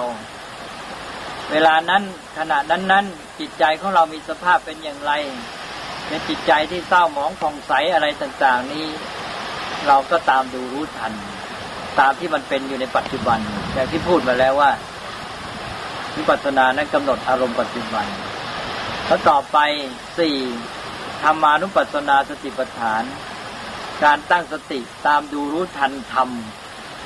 [1.52, 2.04] เวลานั้น
[2.38, 3.06] ขณะนั้นนั้น
[3.40, 5.12] จิตใจของเรามีสภาพเป็นอย่างไร
[6.08, 8.86] เป็นจิตใจที่เศร้าหมองผ่องใสอะไรต่างๆ นี้
[9.88, 11.14] เราก็ตามดูรู้ทัน
[12.00, 13.40] ตามที่มันเป็นอยู่ในปัจจุบัน
[13.74, 14.72] อย่างที่พูดมาแล้วว่า
[16.18, 18.06] วิปัสสนานั้นกำหนดอารมณ์ปัจจุบัน
[19.06, 19.58] แล้วต่อไป
[20.18, 20.38] สี่
[21.24, 23.04] ธรรมานุปัสสนาสติปัฏฐาน
[24.04, 26.30] การตั้งสติตามดูรู้ทันธรรม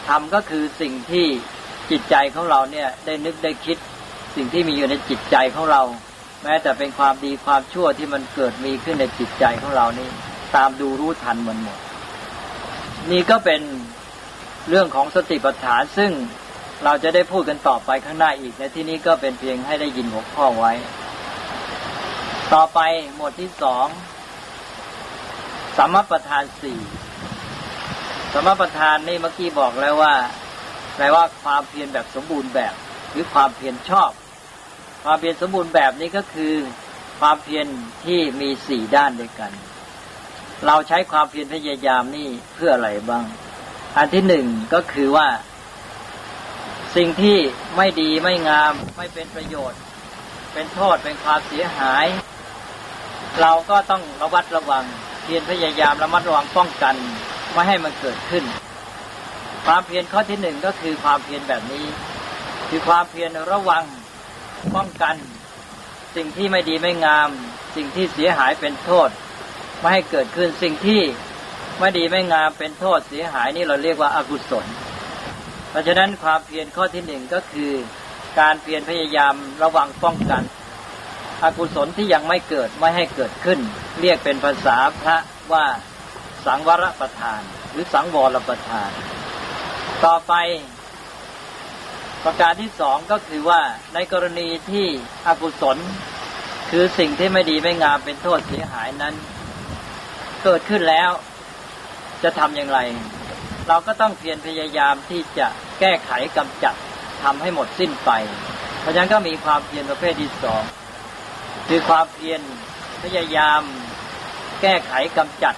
[0.09, 1.27] ธรรมก็คือสิ่งที่
[1.91, 3.77] จิตใจของเราเนี่ยได้นึกได้คิด
[4.35, 5.81] สิ่งที่มีอยู่ในจิตใจของเรา
[6.43, 10.09] แม้แต่เป็นความดีความชั่วที่มันเกิดมีขึ้นในจิตใจของเรานี่
[10.55, 11.77] ตามดูรู้ทันมันหมด
[13.11, 13.61] นี่ก็เป็น
[14.69, 16.11] เรื่องของสติปัฏฐานซึ่ง
[16.83, 20.73] เราจะได้พูดกันต่อไปข้างหน้าอีกในที่นี้ก็เป็นเพียงให้ได้ยินหัวข้อไว้
[22.53, 22.79] ต่อไป
[23.15, 23.87] หมวดที่สอง
[25.77, 26.79] สมประธานสี่
[28.33, 30.13] สมประธานนี่เมื่อกี้บอกแล้วว่า
[30.95, 32.73] แปลว่าความเพียรแบบสมบูรณ์แบบ
[33.11, 34.11] หรือความเพียรชอบ
[35.03, 36.53] ความเพียรสมบูรณ์แบบนี้ก็คือ
[37.19, 37.67] ความเพียร
[38.05, 39.51] ที่มีสี่ด้านด้วยกัน
[40.65, 43.25] เราใช้ความเพียรพยายามนี่เพื่ออะไรบ้าง
[43.97, 45.27] อันที่หนึ่งก็คือว่า
[46.95, 47.37] สิ่งที่
[47.77, 49.79] ไม่ดีไม่งามไม่เป็นประโยชน์
[50.53, 52.05] เป็นโทษเป็นความเสียหาย
[53.41, 54.83] เราก็ต้องระวัดระวัง
[55.23, 56.95] เพียรพยายามระมัดระวังป้องกัน
[57.53, 58.43] ไม่ให้มันเกิดขึ้น
[59.65, 61.85] ความเพียรข้อที่หนึ่งก็คือความเพียรแบบนี้
[62.69, 63.83] คือความเพียรระวัง
[64.75, 65.15] ป้องกัน
[66.15, 67.29] สิ่งที่ไม่ดีไม่งาม
[67.75, 69.09] สิ่งที่เสียหายเป็นโทษ
[69.79, 71.01] ไม่ให้เกิดขึ้นสิ่งที่
[71.79, 74.65] ไม่ดีไม่งามเป็นโทษเสียหายนี่เราเรียกว่าอากุศล
[75.69, 77.71] เพราะฉะนั้นความเพียรข้อที่หนึ่งก็คือ
[78.39, 80.43] การเพียรพยายามระวังป้องกัน
[81.43, 83.59] อกุศลที่ยังไม่เกิดไม่ให้เกิดขึ้น
[84.01, 85.17] เรียกเป็นภาษาพระ
[85.53, 85.65] ว่า
[86.45, 88.91] สังวรประทาน หรือสังวรประทาน
[90.05, 90.33] ต่อไป
[92.25, 93.61] ประการที่สองก็คือว่า
[93.93, 94.85] ในกรณีที่
[95.27, 95.77] อกุศล
[96.69, 99.13] คือสิ่งที่ไม่ดีไม่งามเป็นโทษเสียหายนั้น
[100.43, 101.11] เกิดขึ้นแล้ว
[102.23, 102.79] จะทำอย่างไร
[103.67, 105.47] เราก็ต้องเพียรพยายามที่จะ
[105.79, 106.75] แก้ไขกำจัด
[107.23, 108.11] ทำให้หมดสิ้นไป
[108.79, 110.63] เพราะฉะนั้นก็มีความเพียรประเภทที่สอง
[111.67, 112.41] คือความเพียร
[113.03, 113.61] พยายาม
[114.61, 115.55] แก้ไขกำจัด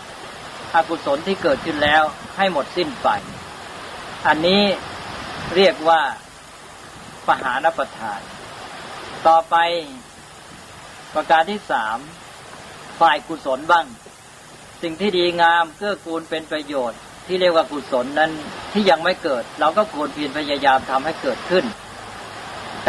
[0.76, 2.04] อกุศลที่เกิดขึ้นแล้ว
[2.38, 3.10] ให้หมดสิ้นไป
[4.28, 4.64] อันนี้
[5.56, 6.02] เรียกว่า
[7.28, 8.20] ปหานประทาน
[9.28, 9.56] ต่อไป
[11.16, 11.98] ประการที่สาม
[13.00, 13.86] ฝ่ายกุศลบ้าง
[14.82, 18.32] สิ่งที่ดีงามเกื้อกูลเป็นประโยชน์ ที่เรียกว่ากุศลนั้น
[18.74, 21.66] ที่ยังไม่เกิด เราก็ควรเพียรพยายามทำให้เกิดขึ้น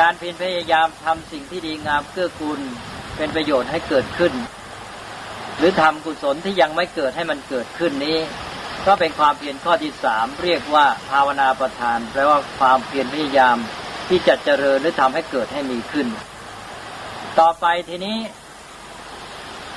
[0.01, 2.61] การเพียรพยายามทำสิ่งที่ดีงามเกื้อกูล
[3.17, 4.33] เป็นประโยชน์ให้เกิดขึ้น
[5.59, 8.19] หรือทำกุศลที่ยังไม่เกิดให้มันเกิดขึ้นนี้
[8.87, 13.57] ก็เป็นความเพียรข้อที่สามเรียกว่าภาวนาประทานแปลว่าความเพียรพยายาม
[14.09, 16.07] ที่จะเจริญหรือทำให้เกิดให้มีขึ้น
[17.41, 18.19] ต่อไปทีนี้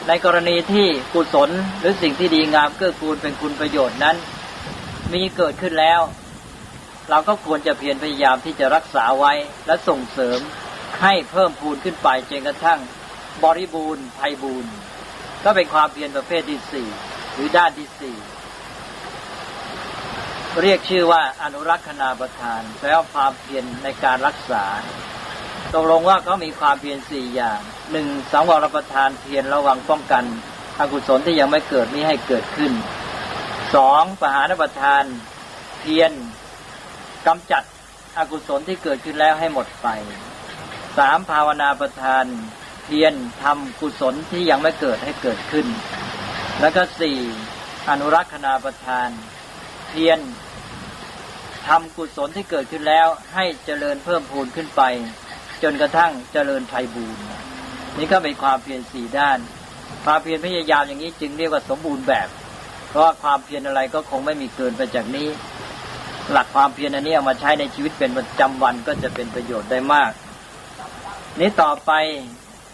[0.08, 4.16] ในกรณีที่กุศลหรือสิ่งที่ดีงามเกื้อกูลเป็นคุณประโยชน์นั้น
[5.14, 6.02] มีเกิดขึ้นแล้ว
[7.10, 9.34] เราก็ควรจะเพียรพยายามที่จะรักษาไว้
[9.68, 10.40] และส่งเสริม
[11.02, 12.80] ให้เพิ่มพูนขึ้นไปจนกระทั่ง
[13.44, 14.72] บริบูรณ์ไพบูรณ์
[15.44, 16.88] ก็เป็นความเพียรประเภทที่สี่
[17.34, 18.16] หรือด้านที่สี่
[20.62, 24.66] เรียกชื่อว่าอนุรักษณาประทานแปลว่าความเพียรในการรักษา
[25.74, 27.60] ตกลงว่าเขามีความเพียรสี่อย่าง
[27.92, 30.24] หนึ่งสังวรประทานเพียรระวังป้องกัน
[30.80, 32.72] อกุศลที่ยังไม่เกิดนี้ให้เกิดขึ้น
[33.76, 35.04] สองปหานประทาน
[35.80, 36.12] เพียร
[37.28, 37.64] กำจัด
[38.18, 39.88] อกุศลที่เกิดขึ้นแล้วให้หมดไป
[40.98, 42.26] สามภาวนาประทาน
[42.86, 45.68] เพียรทำกุศลที่ยังไม่เกิดให้เกิดขึ้น
[46.62, 47.18] แล้วก็สี่
[47.90, 49.10] อนุรักษณาประทาน
[49.90, 50.20] เพียร
[51.70, 54.82] ทำกุศลที่เกิดขึ้นแล้ว ให้เจริญเพิ่มพูนขึ้นไป
[55.64, 57.22] จนกระทั่งเจริญไพบูรณ์
[57.98, 59.40] นี่ก็เป็นความเพียรสี่ด้าน
[60.06, 62.28] ความเพียรพยายามอย่างนี้จึงเรียกว่าสมบูรณ์แบบ
[62.90, 65.28] เพราะว่าความเพียรอะไรก็คงไม่มีเกินไปจากนี้
[66.32, 70.12] หลักความเพียรอันนี้เอามาใช้ในชีวิตเป็นประจำวันก็จะเป็นประโยชน์ได้มาก
[71.40, 71.92] นี้ต่อไป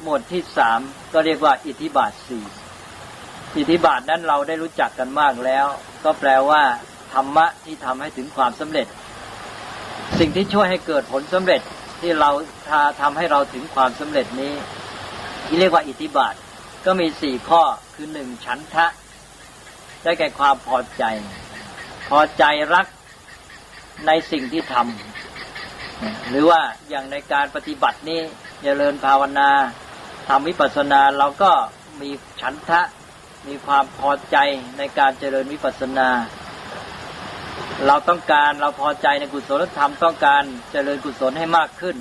[0.01, 0.79] หมวดที่สาม
[1.13, 2.45] ก็เรียกว่า อิทธิบาทสี่
[3.58, 5.65] อิทธิบาทนั้นเราได้รู้จักกันมากแล้ว
[6.03, 6.63] ก็แปลว่า
[7.15, 8.88] ธรรมะที่ทำให้ถึงความสำเร็จ
[10.19, 11.62] สิ่งที่ช่วยให้เกิดผลสำเร็จ
[12.01, 12.30] ที่เรา
[13.01, 14.54] ทำให้เราถึงความสำเร็จนี้
[15.45, 16.34] ที่เรียกว่าอิทธิบาท
[16.86, 17.62] ก็มีสี่ข้อ
[17.95, 18.86] คือหนึ่งฉันทะ
[20.04, 21.04] ได้แก่ความพอใจ
[22.10, 22.88] พอใจรัก
[24.08, 28.19] ในสิ่งที่ทำหรือว่าอย่างในการปฏิบัตินี้
[28.63, 29.49] เจริญภาวนา
[30.28, 31.51] ทำวิปัสสนาเราก็
[32.01, 32.10] มี
[32.41, 32.82] ฉันทะ
[33.47, 34.38] มีความพอใจ
[34.78, 36.10] ในการเจริญวิปัสสนา
[37.88, 41.98] เราต้องการเราพอใจในกุศลธรรมต้องการเจริญกุศลให้มากขึ้น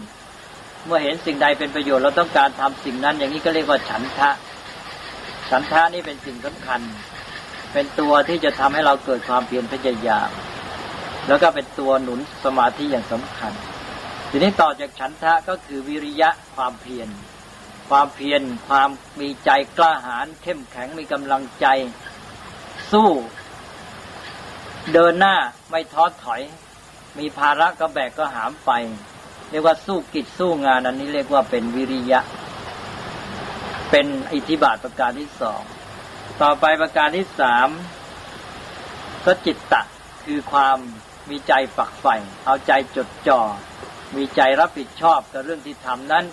[0.87, 4.31] เมื่อเห็นสิ่งใดเป็นประโยชน์เราต้องการทำสิ่งนั้นอย่างนี้ก็เรียกว่าฉันทะ
[5.51, 6.81] ฉันทะนี่เป็นสิ่งสำคัญ
[7.73, 10.31] เป็นตัวที่จะทำให้เราเกิดความเพียรพยายาม
[11.29, 13.53] แล้วก็เป็นตัวหนุนสมาธิอย่างสำคัญ
[14.31, 17.09] ทีนี้ต่อจากฉันทะก็คือวิริยะความเพียร
[17.89, 18.89] ความเพียรความ
[19.21, 21.67] มีใจกล้าหาญเข้มแข็งมีกำลังใจ
[22.93, 23.09] สู้
[24.93, 25.37] เดินหน้า
[25.71, 26.43] ไม่ท้อถอย
[27.19, 28.71] มีภาระก็แบกก็หามไป
[29.51, 32.21] เรียกว่าสู้กิจสู้งานอันนี้เรียกว่าเป็นวิริยะ
[33.91, 35.63] เป็นอิทธิบาทประการที่สอง
[36.43, 37.69] ต่อไปประการที่สาม
[39.25, 39.83] ก็จิตตะ
[40.25, 40.79] คือความ
[41.31, 42.17] มีใจฝักใฝ่
[42.47, 43.41] เอาใจจดจ่อ
[44.17, 46.25] มีใจรับผิดชอบกับเรื่องที่ทำนั้น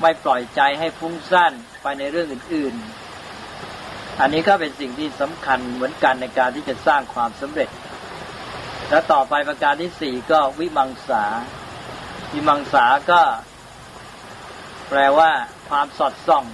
[0.00, 3.05] ไม่ปล่อยใจให้ฟุ้งซ่านไปในเรื่องอื่นๆ
[4.20, 7.68] อันนี้ก็เป็นสิ่งที่สำคัญเหมือนกันในการที่จะสร้างความสำเร็จ
[8.90, 11.24] และต่อไปประการที่สี่ก็วิมังสา
[12.32, 13.22] วิมังสาก็
[14.88, 15.30] แปลว่า
[15.68, 16.44] ความสอดส่อง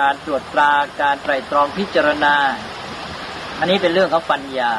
[0.00, 2.36] การตรวจตรา การไตรตรองพิจารณา
[3.58, 4.72] อันนี้เป็นเรื่องของปัญญา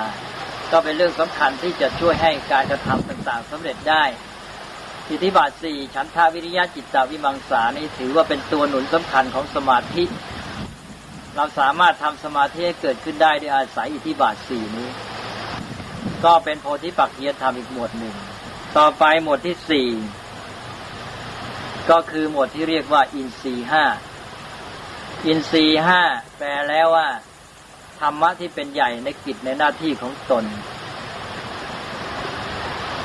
[0.71, 4.03] ก็เป็นเรื่องสำคัญที่จะช่วยให้การกระทำต่างๆสำเร็จได้
[5.09, 10.03] อิทธิบาทสี่ฉันทาวิริยะจิตตาวิมังสานี้ถือว่าเป็นตัวหนุนสำคัญของสมาธิ
[11.35, 14.89] เราสามารถทำสมาธิให้เกิดขึ้นได้ด้วยอาศัยอิทธิบาทสี่นี้
[16.25, 18.15] ก็เป็นโพธิปักจียธรรมอีกหมวดหนึ่ง
[18.77, 19.87] ต่อไปหมวดที่สี่
[21.89, 23.83] ก็คือหมวดที่เรียกว่า อินทรีห้า
[25.25, 26.01] อินทรีห้า
[26.37, 27.09] แปลแล้วว่า
[27.99, 30.45] ธรรมะที่เป็นใหญ่ในกิจในหน้าที่ของตน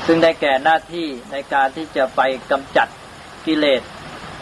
[0.05, 2.87] ซึ่งได้แก่หน้าที่ในการที่จะไปกำจัด
[3.45, 3.81] กิเลส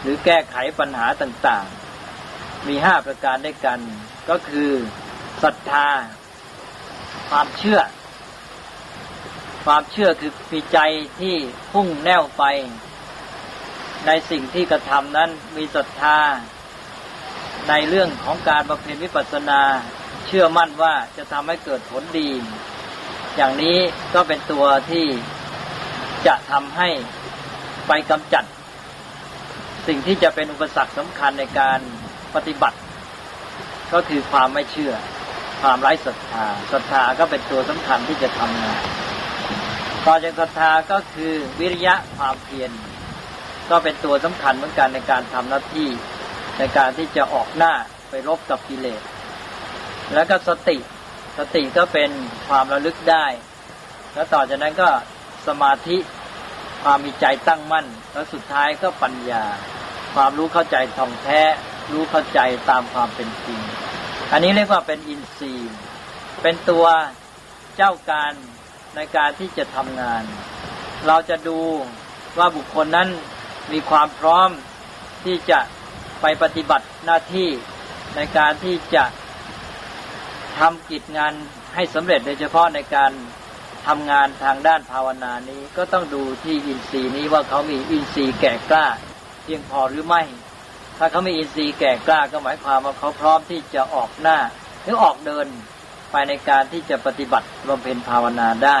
[0.02, 1.79] หรือแก้ไขปัญหาต่างๆ
[2.68, 3.78] มีห้าประการด้วยกัน
[4.30, 4.70] ก็คือ
[5.42, 5.88] ศรัทธา
[7.30, 7.80] ความเชื่อ
[9.64, 10.78] ความเชื่อคือมีใจ
[11.20, 11.34] ที่
[11.72, 12.44] พุ่งแน่วไป
[14.06, 16.18] ในสิ่งที่กระทำนั้นมีศรัทธา
[17.68, 19.60] ในเรื่องของการบำเพ็ญวิปัสสนา
[20.26, 22.30] เชื่อมั่นว่าจะทำให้เกิดผลดี
[23.36, 23.78] อย่างนี้
[24.14, 25.06] ก็เป็นตัวที่
[26.26, 26.88] จะทำให้
[27.88, 28.44] ไปกำจัด
[29.86, 31.80] สิ่งที่จะเป็นอุปสรรคสำคัญในการ
[32.36, 32.78] ปฏิบัติ
[33.92, 34.94] ก็คือความไม่เชื่อ
[35.62, 38.82] ความไร้ศรัทธาศรัทธาก็เป็นตัวสำคัญที่จะทำงาน
[40.06, 42.70] ต่อจากศรัทธาก็คือวิริยะความเพียร
[43.70, 45.88] ก็เป็นตัวสำคัญเหมือนกันในการทำหน้าที่
[46.58, 47.72] ในการที่จะออกหน้า
[48.10, 49.02] ไปรบกับกิเลส
[50.14, 50.76] แล้วก็สติ
[51.38, 52.10] สติก็เป็น
[52.48, 53.26] ความระลึกได้
[54.14, 54.88] แล้วต่อจากนั้นก็
[55.46, 55.96] สมาธิ
[56.82, 59.44] ความมีใจตั้งมั่น แล้วสุดท้ายก็ปัญญา
[60.14, 61.40] ความรู้เข้าใจท่องแท้
[61.92, 63.60] รู้เข้าใจตามความเป็นจริง
[64.32, 65.72] อันนี้เรียกว่าเป็นอินทรีย์
[66.42, 66.86] เป็นตัว
[67.76, 68.32] เจ้าการ
[68.96, 70.22] ในการที่จะทำงาน
[71.06, 71.58] เราจะดู
[72.38, 73.08] ว่าบุคคลนั้น
[73.72, 74.50] มีความพร้อม
[75.24, 75.60] ที่จะ
[76.20, 77.48] ไปปฏิบัติหน้าที่
[78.16, 79.04] ในการที่จะ
[80.58, 81.32] ทำกิจงาน
[81.74, 83.12] ให้สำเร็จโดยเฉพาะในการ
[83.86, 88.86] ทำงานทางด้านภาวนานี้ก็ต้องดูที่อินทรีย์นี้ว่าเขามีอินทรีย์แก่กล้า
[89.42, 90.22] เพียงพอหรือไม่
[91.02, 94.38] ถ้าเขามีอินทรีย์แก่กล้าก็หมายความว่าเขาพร้อมที่จะออกหน้า
[94.82, 95.46] หรือออกเดิน
[96.10, 98.78] ไปในการที่จะปฏิบัติบำเพ็ญภาวนาได้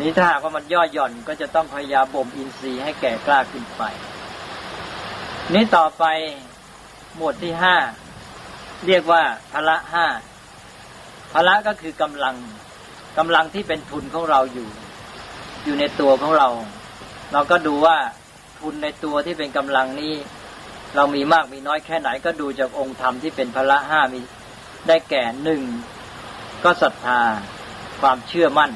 [0.00, 3.82] นี้ถ้าหากว่ามันย่อหย่อนก็จะต้องพยายามบ่มอินทรีย์ให้แก่กล้าขึ้นไป
[5.54, 6.04] นี้ต่อไป
[7.16, 7.76] หมวดที่ห้า
[8.86, 10.06] เรียกว่าพละห้า
[11.32, 12.36] พละก็คือกำลัง
[13.18, 14.68] กำลังที่เป็นทุนของเราอยู่
[15.64, 16.48] อยู่ในตัวของเรา
[17.32, 17.96] เราก็ดูว่า
[18.60, 20.14] ทุนในตัวที่เป็นกำลังนี้
[20.96, 24.20] เรามีมากมีน้อยแค่ไหนก็ดูจากองค์ธรรมที่เป็นพละห้ามี
[24.88, 25.62] ได้แก่หนึ่ง
[26.64, 27.20] ก็ศรัทธา
[28.00, 28.70] ความเชื่อมั่น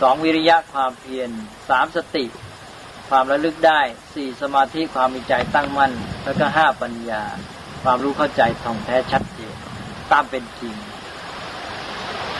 [0.00, 1.30] สองวิริยะความเพียร
[1.68, 2.24] สามสติ
[3.08, 3.80] ความระลึกได้
[4.14, 5.92] สี่สมาธิความมีใจตั้งมั่น
[6.24, 7.22] แล้วก็ห้าปัญญา
[7.82, 9.54] ความรู้เข้าใจท่องแท้ชัดเจน
[10.12, 10.74] ตามเป็นจริง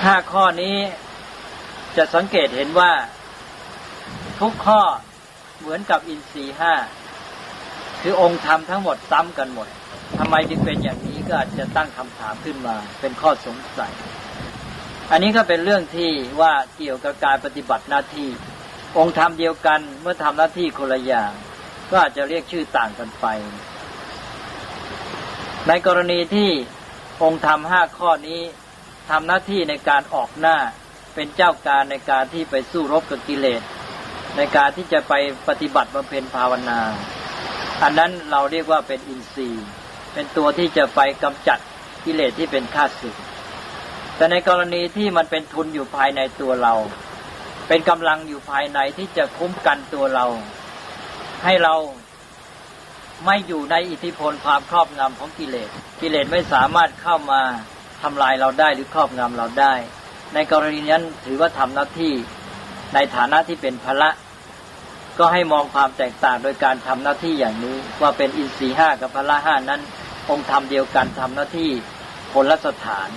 [0.05, 0.77] ห้าข้อนี้
[1.97, 2.93] จะสังเกตเห็นว่า
[4.41, 4.83] ทุกข้อ
[5.59, 6.73] เหมือนกับอินทรีห้า
[8.03, 9.69] คือองค์ธรรมทั้งหมดซ้ำกันหมด
[10.19, 13.93] ทำไมจึงเป็นอย่างนี้ก็อาจจะตั้งคำถามขึ้นมา เป็นข้อสงสัย
[15.11, 18.29] อันนี้ก็เป็นเรื่องที่ว่าเกี่ยวกับการปฏิบัติหน้าที่
[18.99, 21.33] องค์ธรรมเดียวกันเมื่อทำหน้าที่คนละอย่าง
[21.91, 23.27] ก็อาจจะเรียกชื่อต่างกันไป
[25.69, 26.51] ในกรณีที่
[27.23, 28.41] องค์ธรรมห้าข้อนี้
[29.11, 30.57] ทำหน้าที่ในการออกหน้า
[31.15, 33.63] เป็นเจ้าการในการที่ไปสู้รบกับกิเลส
[34.37, 35.15] ในการที่จะไป
[35.49, 36.81] ปฏิบัติบำเพ็ญภาวนา
[37.83, 39.67] อันนั้นเราเรียกว่าเป็นอินทรีย์
[40.13, 41.59] เป็นตัวที่จะไปกำจัด
[42.05, 43.17] กิเลสที่เป็นข้าศึก
[44.17, 46.75] แต่ในกรณีที่มันเป็นทุนอยู่ภายในตัวเรา
[47.69, 50.27] เป็นกำลังอยู่ภายในที่จะคุ้มกันตัวเรา
[51.45, 51.75] ให้เรา
[53.27, 57.41] ไม่อยู่ในอิทธิพลความครอบงำของกิเลส กิเลสไม่สามารถเข้ามา
[58.03, 59.75] ทำลายเราได้หรือครอบงำเราได้
[60.35, 62.13] ในกรณีนั้นถือว่าทำหน้าที่
[62.95, 64.11] ในฐานะที่เป็นพละ
[65.19, 69.81] ก็ให้มองความแตกต่างโดยการทำหน้าที่อย่างนี้ ว่าเป็นอินทรีห้ากับพละห้านั้น
[70.31, 71.71] องค์ธรรมเดียวกันทำหน้าที่
[72.33, 73.11] คนละสถาน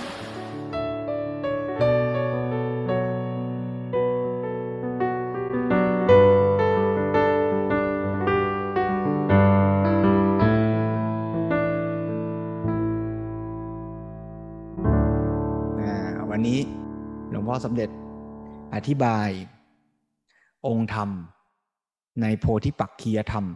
[16.30, 16.60] วันนี้
[17.30, 17.90] หลวงพ่อสมเด็จ
[18.74, 19.28] อธิบาย
[20.66, 21.10] องค์ธรรม
[22.20, 23.46] ในโพธิปักคียธรรม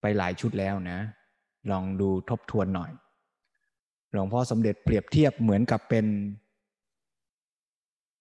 [0.00, 0.98] ไปหลายชุดแล้วนะ
[1.70, 2.92] ลองดูทบทวนหน่อย
[4.12, 6.06] หลวงพ่อสมเด็จเปรียบเทียบเหมือนกับเป็น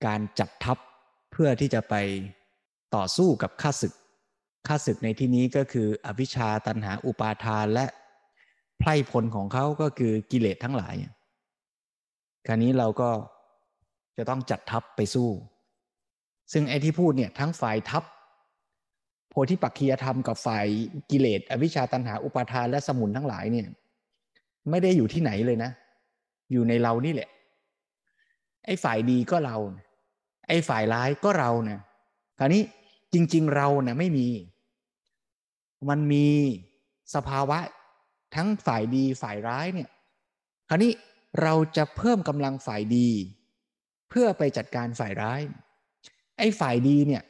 [0.06, 0.78] การจัดทัพ
[1.32, 1.96] เพื่อที่จะไป
[2.96, 3.94] ต่อสู้กับข้าศึก
[4.68, 7.86] ข้าศึกในที่นี้ก็คืออวิชชาตันหาอุปาทานและ
[8.80, 10.96] ไพร่พลของเขาก็คือกิเลสทั้งหลาย
[12.48, 13.10] คราวนี้เราก็
[14.18, 15.30] จะต้องจัดทัพไปสู้
[16.54, 18.04] ซึ่งไอ้ที่พูดเนี่ยทั้งฝ่ายทัพ
[19.36, 20.66] พธิปักคียธรรมกับฝ่าย
[21.10, 23.68] กิเลสอวิชชาตันหาอุปาทานและสมุนทั้งหลายเนี่ย
[24.70, 25.72] ไม่ได้อยู่ที่ไหนเลยนะ
[26.52, 27.30] อยู่ในเรานี่แหละ
[28.66, 29.58] ไอ้ฝ่ายดีก็เรา
[30.48, 31.80] ไอ้ฝ่ายร้ายก็เราเนะ
[32.40, 32.64] คราวนี้
[33.14, 34.28] จริง ๆ เราเนะ่ยไม่มี
[35.90, 36.28] มันมี
[37.16, 37.60] สภาวะ
[38.36, 39.90] ทั้งฝ่ายดีฝ่ายร้ายเนี่ย
[40.70, 40.92] คราวนี้
[41.42, 43.10] เราจะเพิ่มกำลังฝ่ายดี
[44.10, 45.42] เพื่อไปจัดการฝ่ายร้าย
[46.38, 47.24] ไอ้ฝ่ายดีเนี่ย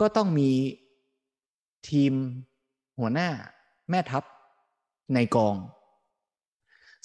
[0.00, 0.50] ก็ต้องมี
[1.90, 2.12] ทีม
[2.98, 3.28] หัวหน้า
[3.90, 4.24] แม่ทัพ
[5.14, 5.56] ในกอง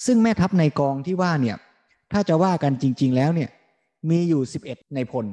[0.06, 1.56] ซึ่งแม่ทัพในกองที่ว่าเนี่ย
[2.12, 3.50] ถ้าจะว่ากันจริง ๆ แล้วเนี่ย
[4.10, 5.26] มีอยู่สิบเอ็ดในพล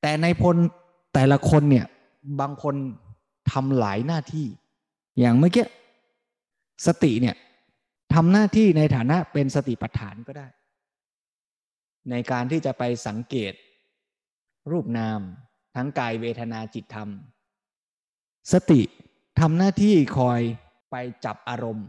[0.00, 0.56] แต่ในพล
[1.14, 1.86] แต่ละคนเนี่ย
[2.40, 2.74] บางคน
[3.52, 4.46] ทำหลายหน้าที่
[5.18, 5.66] อย่างเมื่อกี้
[6.86, 7.36] สติเนี่ย
[8.14, 10.46] ทำหน้าที่ในฐานะเป็นสติปัฏฐานก็ได้
[12.10, 13.52] ในการที่จะไปสังเกต
[14.70, 15.20] รูปนาม
[15.76, 17.08] ทั้งกายเวทนาจิตธรรม
[18.52, 18.80] สติ
[19.40, 20.40] ทำหน้าที่คอย
[20.90, 21.88] ไปจับอารมณ์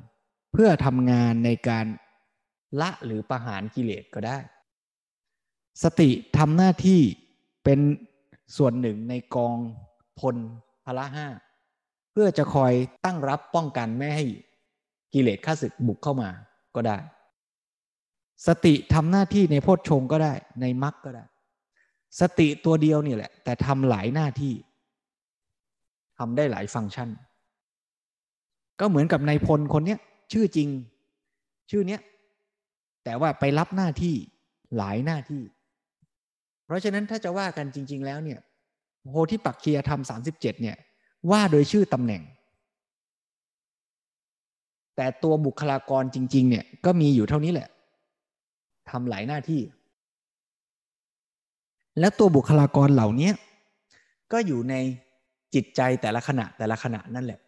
[0.54, 1.86] เพื่อทำงานในการ
[2.82, 4.38] ละหรือประหารกิเลสก็ได้
[5.84, 7.02] สติทำหน้าที่
[7.64, 7.80] เป็น
[8.58, 9.58] ส่วนหนึ่งในกอง
[10.20, 10.36] พล
[10.86, 11.28] พละห้า
[12.12, 12.74] เพื่อจะคอย
[13.06, 14.26] ตั้งรับป้องกันไม่ให้
[15.14, 16.30] กิเลสข้าศึกบุกเข้ามา
[16.76, 16.98] ก็ได้
[18.48, 21.24] สติทำหน้าที่ในโพชฌงก็ได้ในมรรคก็ได้
[22.20, 24.54] สติตัวเดียวนี่แหละ แต่ทำหลายหน้าที่
[26.24, 27.10] ทำได้หลายฟังก์ชัน
[28.80, 30.00] ก็เหมือนกับนายพลคนเนี้ย
[30.32, 30.70] ชื่อจริง
[31.72, 32.02] ชื่อเนี้ย
[33.04, 34.16] แต่ว่าไปรับหน้าที่
[34.78, 35.44] หลายหน้าที่
[36.66, 38.40] เพราะฉะนั้นถ้าจะว่ากันจริง ๆ แล้วเนี่ย
[39.12, 40.78] โพธิปักเคียธรรมสามสิบเจ็ดเนี่ย
[41.32, 42.22] ว่าโดยชื่อตำแหน่ง
[44.96, 47.70] แต่ตัวบุคลากรจริง ๆ เนี่ยก็มีอยู่เท่านี้แหละ
[48.90, 49.62] ทำหลายหน้าที่
[52.00, 53.32] และตัวบุคลากรเหล่านี้
[54.32, 54.76] ก็อยู่ใน
[55.56, 57.40] จิตใจแต่ละขณะแต่ละขณะนั่นแหละ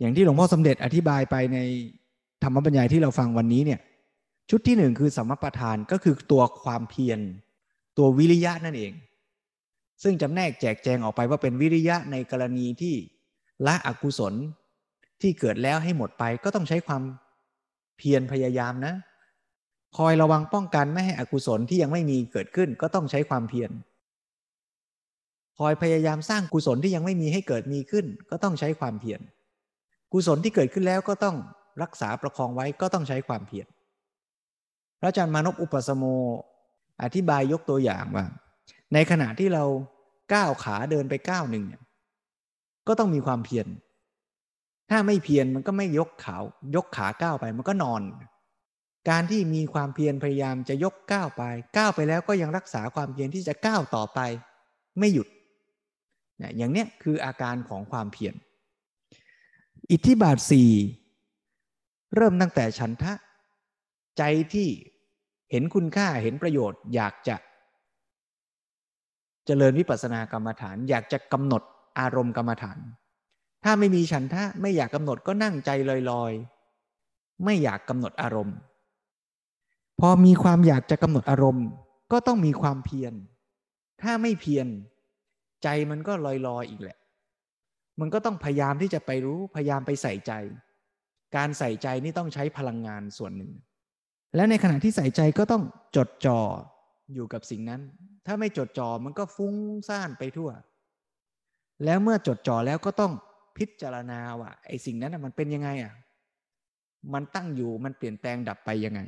[0.00, 1.58] อย่างที่หลวงพ่อสมเด็จอธิบายไปใน
[2.42, 3.80] ธรรมบัญญายที่เราฟังวันนี้เนี่ย
[4.50, 7.20] ชุดที่หนึ่งคือสัมมประธานก็คือตัวความเพียร
[7.98, 8.92] ตัววิริยะนั่นเอง
[10.02, 12.94] ซึ่งจำแนกแจกแจงออกไปว่าเป็นวิริยะในกรณีที่
[13.66, 14.34] ละอกุศล
[15.20, 17.02] ที่เกิดแล้วให้หมดไปก็ต้องใช้ความ
[17.98, 18.94] เพียรพยายามนะ
[19.96, 23.70] คอยระวังป้องกันไม่ให้อกุศลที่ยังไม่มีเกิดขึ้นก็ต้องใช้ความเพียร
[25.58, 29.20] คอยพยายามสร้างกุศลที่ยังไม่มีให้เกิดมีขึ้น ก็ต้องใช้ความเพียร
[30.12, 31.36] กุศลที่เกิดขึ้นแล้วก็ต้อง
[31.82, 33.66] รักษาประคองไว้ก็ต้องใช้ความเพียร
[35.00, 36.04] พระอาจารย์มานพอุปสมโม
[37.02, 38.26] อธิบายยกตัวอย่างว่า
[38.94, 39.64] ในขณะที่เรา
[40.34, 41.82] ก้าวขาเดินไปก้าวหนึ่งเนี่ย
[42.88, 43.66] ก็ต้องมีความเพียร
[44.90, 46.36] ถ้าไม่เพียรมันก็ไม่ยกขา
[46.74, 48.02] ยกขาก้าวไปมันก็นอน
[49.10, 51.42] การที่มีความเพียรพยายามจะยกก้าวไป
[51.76, 54.20] ก้าวไปแล้วก็ยังรักษาความเพียรที่จะก้าวต่อไป
[54.98, 55.26] ไม่หยุด
[56.42, 58.34] นะอย่างเนี้ยคืออาการของความเพียร
[59.90, 60.70] อิทธิบาทสี่
[62.16, 63.12] เริ่มตั้งแต่ฉันทะ
[64.18, 64.22] ใจ
[64.52, 64.68] ที่
[65.50, 67.36] เห็นคุณค่าเห็นประโยชน์ อยากจะ
[69.46, 71.62] เจริญวิปัสสนากรรมฐาน อยากจะกำหนด
[71.98, 72.78] อารมณ์กรรมฐาน
[73.64, 75.70] ถ้าไม่มีฉันทะไม่อยากกำหนดก็นั่งใจ
[76.10, 78.56] ลอยๆ ไม่อยากกำหนดอารมณ์
[80.00, 81.66] พอมีความอยากจะกำหนดอารมณ์
[82.12, 83.12] ก็ต้องมีความเพียร
[84.02, 84.66] ถ้าไม่เพียร
[85.66, 86.98] ใจมันก็ลอยๆออีกแหละ
[88.00, 90.32] มันก็ต้องพยายามที่จะไปรู้พยายามไปใส่ใจ
[91.36, 93.52] การใส่ใจนี่ต้องใช้พลังงานส่วนหนึ่ง
[94.36, 95.62] และในขณะที่ใส่ใจก็ต้อง
[95.96, 96.40] จดจ่อ
[97.14, 97.80] อยู่กับสิ่งนั้น
[98.26, 99.54] ถ้าไม่จดจ่อมันก็ฟุ้ง
[99.88, 100.50] ซ่านไปทั่ว
[101.84, 103.12] แล้วเมื่อจดจ่อแล้วก็ต้อง
[103.56, 105.94] พิจารณาว่าไอ้สิ่งนั้นมันเป็นยังไงอะ
[107.14, 109.00] มันตั้งอยู่มันเปลี่ยนแปลงดับไปยังไง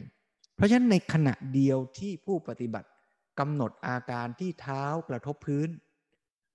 [0.57, 2.89] เพราะฉะนั้นในขณะเดียวที่ผู้ปฏิบัติ
[3.41, 5.69] กำหนดอาการที่เท้ากระทบพื้น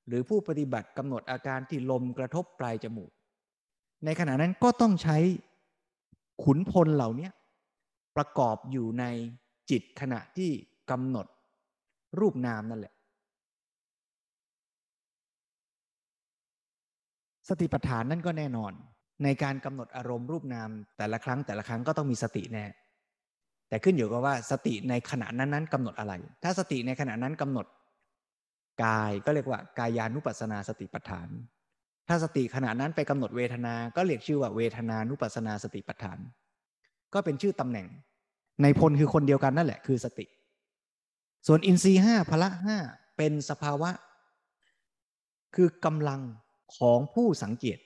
[0.08, 3.12] หรือผู้ปฏิบัติกำหนดอาการที่ลมกระทบปลายจมูก
[4.06, 5.18] ในขณะนั้นก็ต้องใช้
[6.44, 7.30] ขุนพลเหล่านี้
[8.18, 9.04] ประกอบอยู่ใน
[9.70, 10.50] จิตขณะที่
[10.92, 11.28] กำหนด
[12.20, 12.94] รูปนามนั่นแหละ
[17.50, 18.72] สติปัฏฐานนั่นก็แน่นอน
[19.24, 22.66] ในการกำหนดอารมณ์รูปนามแต่ละครั้งแต่ละครั้งก็ต้องมีสติแน่
[23.70, 27.66] แต่ขึ้นอยู่กับว่าสติในขณะนั้นๆกำหนดอะไร ถ้าสติในขณะนั้นกำหนด
[28.84, 31.30] กายก็เรียกว่ากายานุปัสนาสติปัฏฐาน
[32.08, 36.20] ถ้าสติขณะนั้นไปกำหนดเวทนา ก็เรียกชื่อว่าเวทนานุปัสสนาสติปัฏฐาน
[37.14, 37.88] ก็เป็นชื่อตำแหน่ง
[38.62, 40.26] ในพลคือคนเดียวกันนั่นแหละคือสติ
[41.48, 42.78] ส่วนอินทรีห้าพละห้า
[43.18, 43.92] เป็นสภาวะ
[45.56, 46.22] คือกำลัง
[46.78, 47.80] ของผู้สังเกต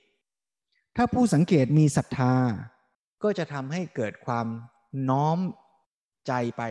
[0.96, 2.34] ถ้าผู้สังเกตมีศรัทธา
[3.24, 4.48] ก็จะทำให้เกิดความ
[5.10, 5.40] น้อม
[6.28, 6.62] ใจไป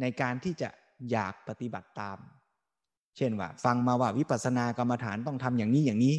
[0.00, 0.68] ในการที่จะ
[1.10, 2.18] อยากปฏิบัติตาม
[3.16, 6.16] เช่นว่า ฟังมาว่าวิปัสสนากรรมฐานต้องทำอย่างนี้อย่างนี้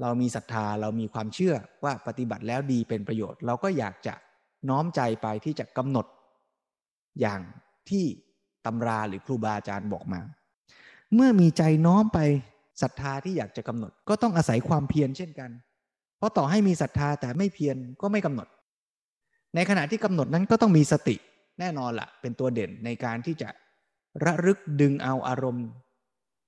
[0.00, 1.54] เรามีศรัทธาเรามีความเชื่อ
[1.84, 4.14] ว่าปฏิบัติแล้วดีเป็นประโยชน์ เราก็อยากจะ
[4.68, 6.06] น้อมใจไปที่จะกำหนด
[7.20, 7.40] อย่าง
[7.90, 8.04] ที่
[8.66, 10.20] ตำราหรือครูบาอาจารย์บอกมา
[11.14, 12.18] เมื่อมีใจน้อมไป
[12.82, 15.50] ศรัทธาที่อยากจะกำหนด ก็ต้องอาศัยความเพียรเช่นกัน
[16.18, 18.48] เพราะต่อให้มีศรัทธาแต่ไม่เพียรก็ไม่กำหนด
[19.54, 21.16] ในขณะที่กำหนดนั้นก็ต้องมีสติ
[21.60, 23.48] แน่นอนละ่ะ เป็นตัวเด่นในการที่จะ
[24.24, 25.66] ระลึกดึงเอาอารมณ์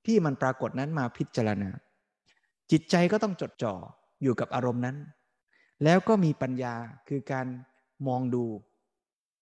[0.06, 1.70] ที่มันปรากฏนั้นมาพิจารณา
[2.70, 3.74] จิตใจก็ต้องจดจ่อ
[4.22, 4.96] อยู่กับอารมณ์นั้น
[5.84, 6.74] แล้วก็มีปัญญา
[7.08, 7.46] คือการ
[8.08, 8.44] มองดู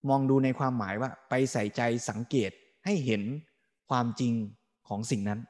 [0.08, 2.50] มองดูในความหมายว่า ไปใส่ใจสังเกต
[2.84, 3.22] ให้เห็น
[3.88, 4.32] ความจริง
[4.88, 5.40] ของสิ่งนั้น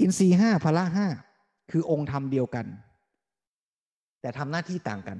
[0.00, 1.06] อินทรีห้าพละห้า
[1.70, 2.66] คือองค์ธรรมเดียวกัน
[4.20, 5.18] แต่ทำหน้าที่ต่างกัน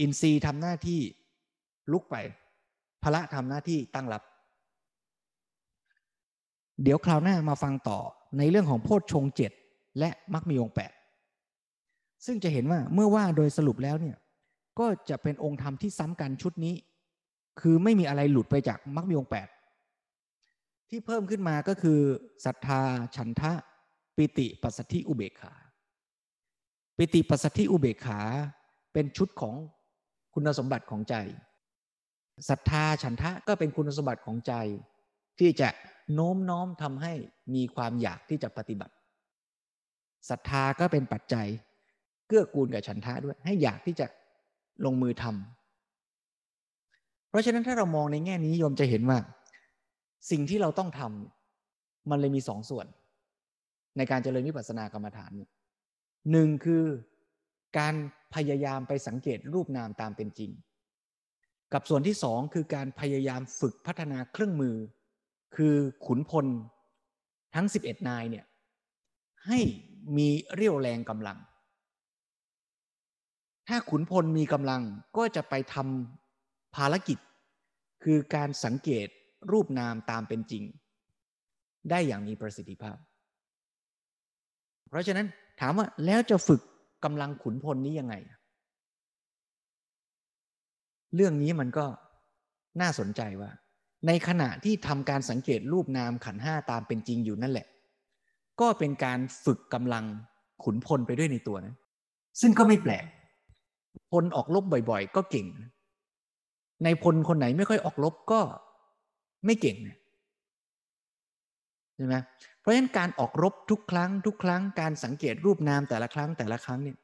[0.00, 1.00] อินทรีย์ทำหน้าที่
[1.92, 2.16] ลุกไป
[3.02, 4.22] พละทำหน้าที่ตั้งรับ
[6.82, 7.98] เดี๋ยวคราวหน้ามาฟังต่อ
[8.38, 9.52] ในเรื่องของโพชฌงเจ็ด
[9.98, 10.92] และมรรคมีองแปด
[12.26, 14.16] ซึ่งจะเห็นว่าเมื่อว่าโดยสรุปแล้วเนี่ย
[14.78, 16.74] ก็จะเป็นองค์ธรรมที่ซ้ำกันชุดนี้
[17.60, 19.48] คือไม่มีอะไรหลุดไปจากมรรคมีองแปด
[20.88, 21.98] ที่เพิ่มขึ้นมาก็คือ
[22.44, 22.80] ศรัทธา
[23.16, 23.52] ฉันทะ
[24.16, 25.54] ปิติปัสสธิอุเบกขา
[26.98, 28.20] ปิติปัสสธิอุเบกขา
[28.92, 29.54] เป็นชุดของ
[30.34, 31.14] คุณสมบัติของใจ
[32.48, 34.54] ศรัทธาฉันทะก็เป็นคุณสมบัติของใจ
[35.38, 35.68] ที่จะ
[36.14, 37.12] โน้มน้อมทำให้
[37.54, 38.94] มีความอยากที่จะปฏิบัติ
[40.30, 41.46] ศรัทธาก็เป็นปัจจัย
[42.26, 44.06] เกื้อกูลกับฉันทะด้วย ให้อยากที่จะ
[44.84, 49.18] ลงมือทำเพราะฉะนั้นถ้าเรามองในแง่นี้โยมจะเห็นว่า
[50.30, 52.86] สิ่งที่เราต้องทำมันเลยมีสองส่วน
[53.96, 55.30] ในการเจริญวิปัสสนากรรมฐาน
[56.32, 56.84] หนึ่งคือ
[57.78, 57.94] การ
[58.34, 60.50] พยายามไปสังเกตรูปนามตามเป็นจริง
[61.72, 64.76] กับส่วนที่สองคือการพยายามฝึกพัฒนาเครื่องมือ
[65.56, 65.74] คือ
[66.06, 66.46] ขุนพล
[67.54, 68.44] ทั้ง 11 นายเนี่ย
[69.46, 69.58] ให้
[70.16, 71.38] มีเรี่ยวแรงกำลัง
[73.68, 74.82] ถ้าขุนพลมีกำลัง
[75.16, 77.18] ก็จะไปทำภารกิจ
[78.04, 79.08] คือการสังเกต
[79.52, 80.64] รูปนามตามเป็นจริง
[81.90, 82.96] ได้อย่างมีประสิทธิภาพ
[84.88, 85.26] เพราะฉะนั้น
[85.60, 86.60] ถามว่าแล้วจะฝึก
[87.04, 88.14] กำลังขุนพลนี้ยังไง
[91.14, 91.86] เรื่องนี้มันก็
[92.80, 93.50] น่าสนใจว่า
[94.06, 97.66] ในขณะที่ทำการสังเกตรูปนามขันห้าตามเป็นจริงอยู่นั่นแหละ
[98.60, 100.04] ก็เป็นการฝึกกำลัง
[100.64, 101.74] ขุนพลไปด้วยในตัวนะ
[102.40, 103.04] ซึ่งก็ไม่แปลก
[104.12, 105.46] พลออกลบบ่อยๆ ก็เก่ง
[106.84, 108.40] ในพลคนไหนไม่ค่อยออกลบก็
[109.46, 109.98] ไม่เก่งนี่ย
[111.96, 112.16] ใช่ไหม
[112.60, 116.96] เพราะฉะนั้นการออกรบทุกครั้ง ทุกครั้งการสังเกตรูปนามแต่ละครั้งแต่ละครั้งเนี่ย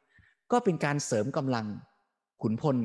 [0.52, 1.66] ก็เป็นการเสริมกำลัง
[2.42, 2.76] ขุนพล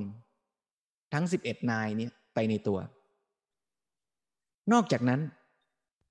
[1.14, 2.78] ทั้ง 11 นายเนี้ไปในตัว
[4.72, 5.22] นอกจากนั้น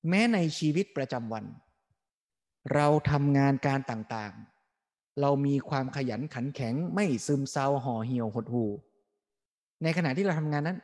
[0.09, 1.45] แม้ในชีวิตประจำวัน
[2.75, 8.71] เราทำงานการต่างๆ เรามีความขยันขันแข็งไม่ซึมเศร้าห่อเหี่ยวหดหู่
[9.83, 10.79] ในขณะที่เราทำงานนั้น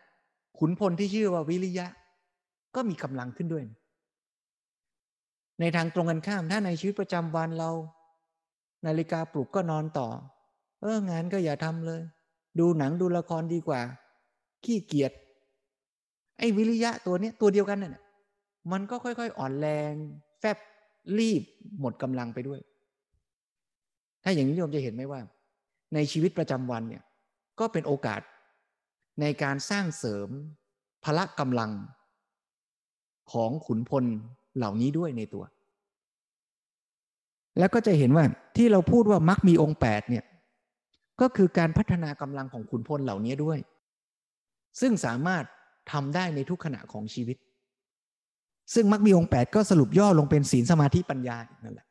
[0.58, 1.86] ขุนพลที่ชื่อว่าวิริยะ
[2.74, 3.64] ก็มีกำลังขึ้นด้วย
[5.60, 7.70] ในทางตรงกันข้ามถ้าในชีวิตประจำวันเรา
[8.86, 10.08] นาฬิกาปลุกก็นอนต่อ
[10.82, 12.02] เอองานก็อย่าทำเลย
[12.58, 13.80] ดูหนังดูละครดีกว่า
[14.64, 15.12] ขี้เกียจ
[16.40, 18.02] ไอ้วิริยะตัวเนี้ยตัวเดียวกันน่ะ
[18.72, 19.92] มันก็ค่อยๆ อ่อนแรง
[20.40, 20.58] แฟบ
[21.18, 21.42] รีบ
[21.80, 22.60] หมดกำลังไปด้วย
[24.22, 25.20] ถ้าอย่างนี้โยมจะเห็นไหมว่า
[25.94, 27.02] ในชีวิตประจำวันเนี่ย
[27.60, 28.20] ก็เป็นโอกาส
[29.20, 30.28] ในการสร้างเสริม
[31.04, 31.70] พละกำลัง
[33.32, 34.04] ของขุนพล
[34.56, 35.44] เหล่านี้ด้วยในตัว
[37.58, 38.24] แล้วก็จะเห็นว่า
[38.56, 40.24] ที่เราพูดว่ามักมีองค์แปดเนี่ย
[41.20, 43.58] ก็คือการพัฒนากำลังของขุนพลเหล่านี้ด้วย
[44.80, 45.44] ซึ่งสามารถ
[45.92, 47.36] ทำได้ในทุกขณะของชีวิต
[48.74, 51.86] ซึ่งมักมีองค์แปดก็สรุปย่อลงเป็นศีลสมาธิปัญญานั่นแหละ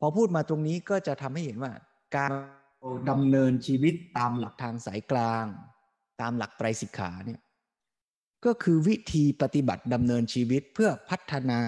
[0.00, 1.72] พอพูดมาตรงนี้ก็จะทำให้เห็นว่า
[2.16, 2.30] การ
[3.10, 5.44] ดำเนินชีวิตตามหลักทางสายกลาง
[6.20, 7.40] ตามหลักไตรสิกขาเนี่ย
[8.44, 11.60] ก็คือวิธีปฏิบัติดำเนินชีวิตเพื่อพัฒนา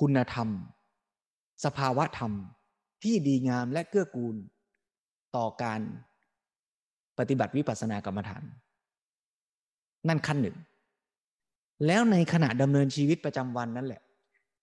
[0.00, 0.48] คุณธรรม
[1.64, 2.32] สภาวะธรรม
[3.02, 4.36] ที่ดีงามและเกื้อกูล
[5.36, 5.80] ต่อการ
[7.18, 8.42] ปฏิบัติวิปัสสนากรรมฐาน
[10.08, 10.56] นั่นขั้นหนึ่ง
[11.86, 14.00] แล้วในขณะดำเนินชีวิตประจำวันนั่นแหละ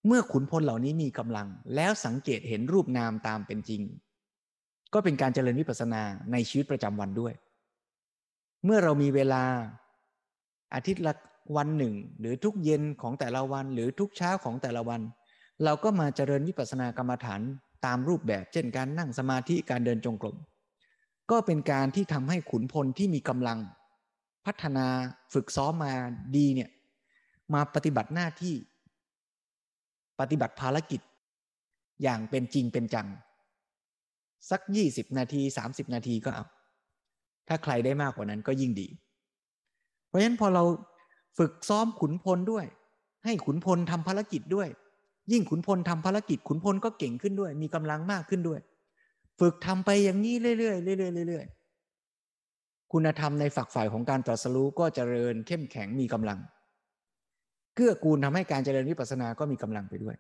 [0.08, 3.82] เมื่อขุนพลเหล่านี้มีกำลัง แล้วสังเกตเห็นรูปนามตามเป็นจริง
[4.94, 7.34] ก็เป็นการเจริญวิปัสสนาในชีวิตประจำวันด้วย
[8.66, 9.44] เมื่อเรามีเวลา
[10.74, 11.14] อาทิตย์ละ
[11.58, 15.02] วันหนึ่ง หรือทุกเย็นของแต่ละวัน หรือทุกเช้าของแต่ละวัน
[15.64, 17.42] เราก็มาเจริญวิปัสสนากรรมฐาน
[17.86, 20.38] ตามรูปแบบ เช่นการนั่งสมาธิการเดินจงกรม
[21.32, 23.60] ก็เป็นการที่ทำให้ขุนพลที่มีกำลัง
[24.46, 24.88] พัฒนา
[25.34, 25.94] ฝึกซ้อมมา
[26.36, 26.70] ดีเนี่ย
[27.54, 28.56] มาปฏิบัติหน้าที่
[30.20, 31.02] ปฏิบัติภารกิจ
[32.04, 33.08] อย่างเป็นจริงเป็นจัง
[34.50, 36.46] สักยี่สิบนาทีสามสิบนาทีก็เอา
[37.48, 38.88] ถ้าใครได้มากกว่านั้นก็ยิ่งดี
[40.08, 40.64] เพราะฉะนั้นพอเรา
[41.38, 42.66] ฝึกซ้อมขุนพลด้วย
[43.26, 44.70] ให้ขุนพลทำภารกิจด้วย
[45.32, 48.60] ยิ่งขุนพลทำภารกิจ ขุนพลก็เก่งขึ้นด้วย มีกำลังมากขึ้นด้วย
[49.40, 50.76] ฝึกทำไปอย่างนี้เรื่อยๆเรื่อ
[51.26, 51.59] ยๆเรื่อยๆ
[52.94, 56.40] คุณธรรมในฝักฝ่ายของการตรัสรู้ก็เจริญเข้มแข็งมีกำลัง
[57.76, 60.16] เกื้อกูลทำให้การเจริญวิปัสสนาก็มีกำลังไปด้วย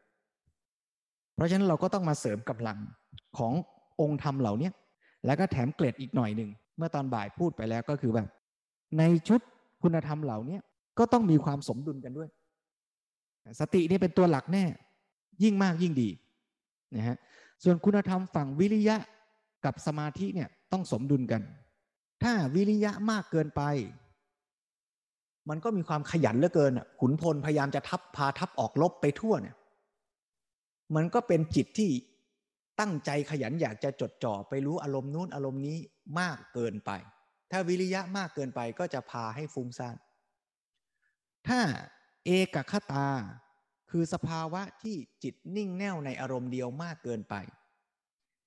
[1.35, 2.77] เพราะฉะนั้นเราก็ต้องมาเสริมกำลัง
[3.37, 3.53] ของ
[4.01, 4.69] องค์ธรรมเหล่านี้
[5.25, 8.27] แล้วก็แถมเกร็ดอีกหน่อยหนึ่งเมื่อตอนบ่ายพูดไปแล้วก็คือแบบ
[8.97, 9.41] ในชุด
[9.83, 10.59] คุณธรรมเหล่านี้
[10.99, 12.29] ก็ต้องมีความสมดุลกันด้วย
[13.59, 14.65] สตินี่เป็นตัวหลักแน่
[15.43, 16.09] ยิ่งมากยิ่งดี
[16.95, 17.17] นะฮะ
[17.63, 18.95] ส่วนคุณธรรมฝั่งวิริยะ
[19.65, 21.41] กับสมาธิเนี่ยต้องสมดุลกัน
[22.23, 23.61] ถ้าวิริยะมากเกินไป
[25.49, 29.55] มันก็มีความขยันเหลือเกินขุนพลพยายามจะทับพาทับออกลบไปทั่วเนี่ย
[30.95, 31.91] มันก็เป็นจิตที่
[32.79, 35.77] ตั้งใจขยันอยากจะจดจ่อไปรู้อารมณ์นู้นอารมณ์นี้
[36.19, 36.91] มากเกินไป
[37.51, 39.97] ถ้าวิริยะมากเกินไปก็จะพาให้ฟุ้งซ่าน
[41.47, 41.59] ถ้า
[42.25, 43.07] เอกคตา
[43.91, 47.35] คือสภาวะที่จิตนิ่งแน่วในอารมณ์เดียวมากเกินไป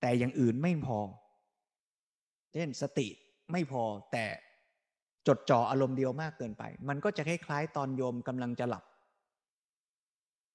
[0.01, 0.99] แต่อย่างอื่นไม่พอ
[2.53, 3.09] เช่นสติ
[3.53, 4.27] ไม่พอแต่
[5.27, 8.85] จดจ่ออารมณ์เดียวมากเกินไป มันก็จะคล้ายๆ ตอนโยมกำลังจะหลับ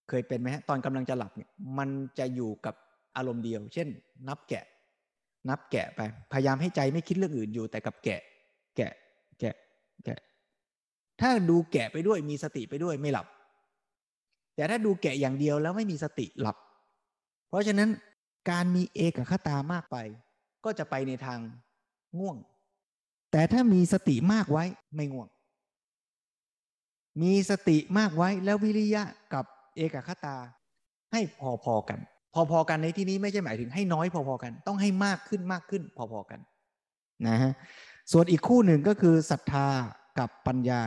[0.10, 1.90] เคยเป็นไหมฮะตอนกำลังจะหลับเนี่ยมัน
[2.20, 2.76] จะอยู่กับ
[3.18, 3.88] อารมณ์เดียว เช่น
[4.28, 4.66] นับแกะ
[5.50, 6.02] นับแกะไป
[6.34, 8.22] พยายามให้ใจไม่คิดเรื่องอื่นอยู่แต่กับแกะ
[8.76, 8.92] แกะ
[9.40, 9.56] แกะ
[10.06, 10.20] แกะ
[11.22, 13.28] ถ้าดูแกะไปด้วยมีสติไปด้วยไม่หลับ
[14.56, 16.58] แต่ถ้าดูแกะอย่างเดียวแล้วไม่มีสติหลับ
[17.50, 17.90] เพราะฉะนั้น
[18.50, 19.98] การมีเอกคตามากไป
[20.66, 21.40] ก็จะไปในทาง
[22.20, 22.38] ง่วง
[23.38, 24.64] แต่ถ้ามีสติมากไว้
[24.96, 25.28] ไม่ง่วง
[27.22, 30.38] มีสติมากไว้แล้ววิริยะกับเอกคตา
[31.14, 31.22] ให้
[31.64, 32.00] พอๆกัน
[32.52, 36.40] พอๆกันในที่นี้ไม่ใช่หมายถึงให้น้อยพอๆกัน ต้องให้มากขึ้นมากขึ้น พอๆกัน
[37.28, 37.52] นะฮะ
[38.12, 39.68] ส่วนอีกคู่หนึ่งก็คือศรัทธา
[40.20, 40.82] กับปัญญา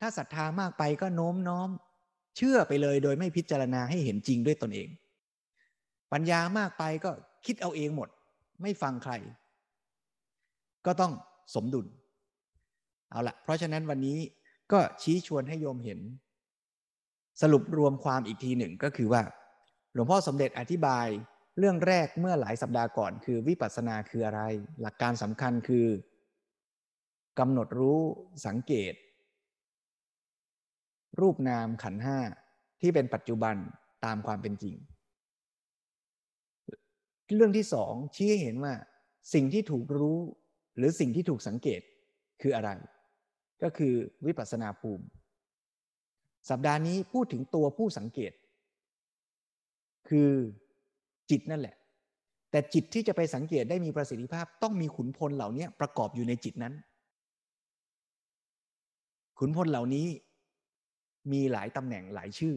[0.00, 1.68] ถ้าศรัทธามากไปก็โน้มน้อม
[2.36, 4.88] เชื่อไปเลยโดยไม่พิจารณาให้เห็นจริงด้วยตนเอง
[6.12, 7.10] ปัญญามากไปก็
[7.46, 8.08] คิดเอาเองหมด
[8.62, 9.14] ไม่ฟังใคร
[10.86, 11.12] ก็ต้อง
[11.54, 11.86] สมดุล
[13.10, 14.18] เอาละเพราะฉะนั้นวันนี้
[14.72, 16.00] ก็ชี้ชวนให้โยมเห็น
[17.42, 19.22] สรุปรวมความอีกทีหนึ่งก็คือว่า
[19.94, 21.06] หลวงพ่อสมเด็จอธิบาย
[21.58, 24.40] เรื่องแรกเมื่อหลายสัปดาห์ก่อนคือวิปัสสนาคืออะไร
[24.80, 25.86] หลักการสำคัญคือ
[27.38, 28.00] กำหนดรู้
[28.46, 28.94] สังเกต
[31.20, 32.18] รูปนามขันห้า
[32.80, 33.56] ที่เป็นปัจจุบัน
[34.04, 34.74] ตามความเป็นจริง
[37.36, 38.74] เรื่องที่สองชี้ให้เห็นว่า
[39.34, 40.18] สิ่งที่ถูกรู้
[40.80, 41.80] หรือสิ่งที่ถูกสังเกต
[42.42, 42.70] คืออะไร
[43.62, 43.92] ก็คือ
[44.26, 45.04] วิปัสสนาภูมิ
[46.50, 48.32] สัปดาห์นี้พูดถึงตัวผู้สังเกต
[50.08, 50.30] คือ
[51.30, 51.76] จิตนั่นแหละ
[52.50, 56.74] แต่จิตที่จะไปสังเกตได้มีประสิทธิภาพ ต้องมีขุนพลเหล่านี้ประกอบอยู่ในจิตนั้น
[59.38, 60.06] ขุนพลเหล่านี้
[61.32, 62.56] มีหลายตำแหน่งหลายชื่อ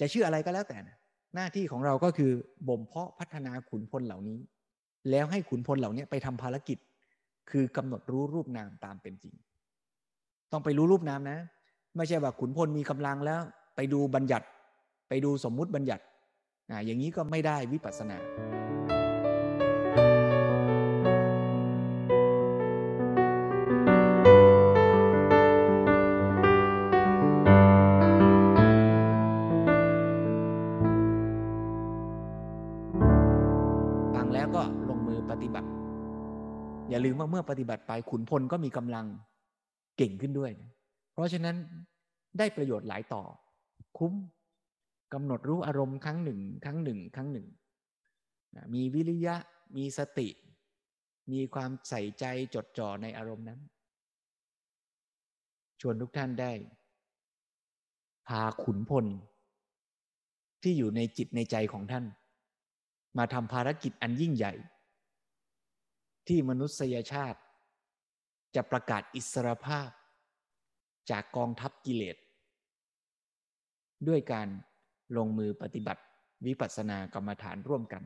[0.00, 0.96] จะชื่ออะไรก็แล้วแต่นะ
[1.34, 2.30] หน้าที่ของเราก็คือ
[2.68, 4.38] บ่มเพาะพัฒนาขุนพลเหล่านี้
[5.10, 6.78] แล้วให้ขุนพลเหล่านี้ไปทำภารกิจ
[7.50, 9.34] คือกำหนดรู้รูปนามตามเป็นจริง
[10.52, 11.38] ต้องไปรู้รูปนามนะ
[11.96, 13.40] ไม่ใช่ว่าขุนพลมีกำลังแล้ว
[13.76, 14.46] ไปดูบัญญัติ
[15.08, 16.04] ไปดูสมมุติบัญญัติ
[16.70, 18.18] อ่าอย่างนี้ก็ไม่ได้วิปัสสนา
[37.04, 39.06] ลืมว่าเมื่อปฏิบัติไปขุนพลก็มีกำลัง
[39.96, 40.52] เก่งขึ้นด้วย
[41.12, 41.56] เพราะฉะนั้น
[42.38, 43.22] ได้ประโยชน์หลายต่อ
[43.98, 44.12] คุ้ม
[45.12, 47.46] กำหนดรู้อารมณ์ครั้งหนึ่ง ครั้งหนึ่ง ครั้งหนึ่ง
[48.74, 49.36] มีวิริยะ
[49.76, 50.28] มีสติ
[51.32, 52.24] มีความใส่ใจ
[52.54, 53.60] จดจ่อในอารมณ์นั้น
[55.80, 56.52] ชวนทุกท่านได้
[58.28, 59.06] พาขุนพล
[60.62, 62.04] ที่อยู่ในจิตในใจของท่าน
[63.18, 64.52] มาทำภารกิจอันยิ่งใหญ่
[66.28, 67.40] ที่มนุษยชาติ
[68.54, 69.90] จะประกาศอิสรภาพ
[71.10, 72.16] จากกองทัพกิเลส
[74.08, 74.48] ด้วยการ
[75.16, 76.02] ลงมือปฏิบัติ
[76.46, 78.02] วิปัสสนากรรมฐานร่วมกัน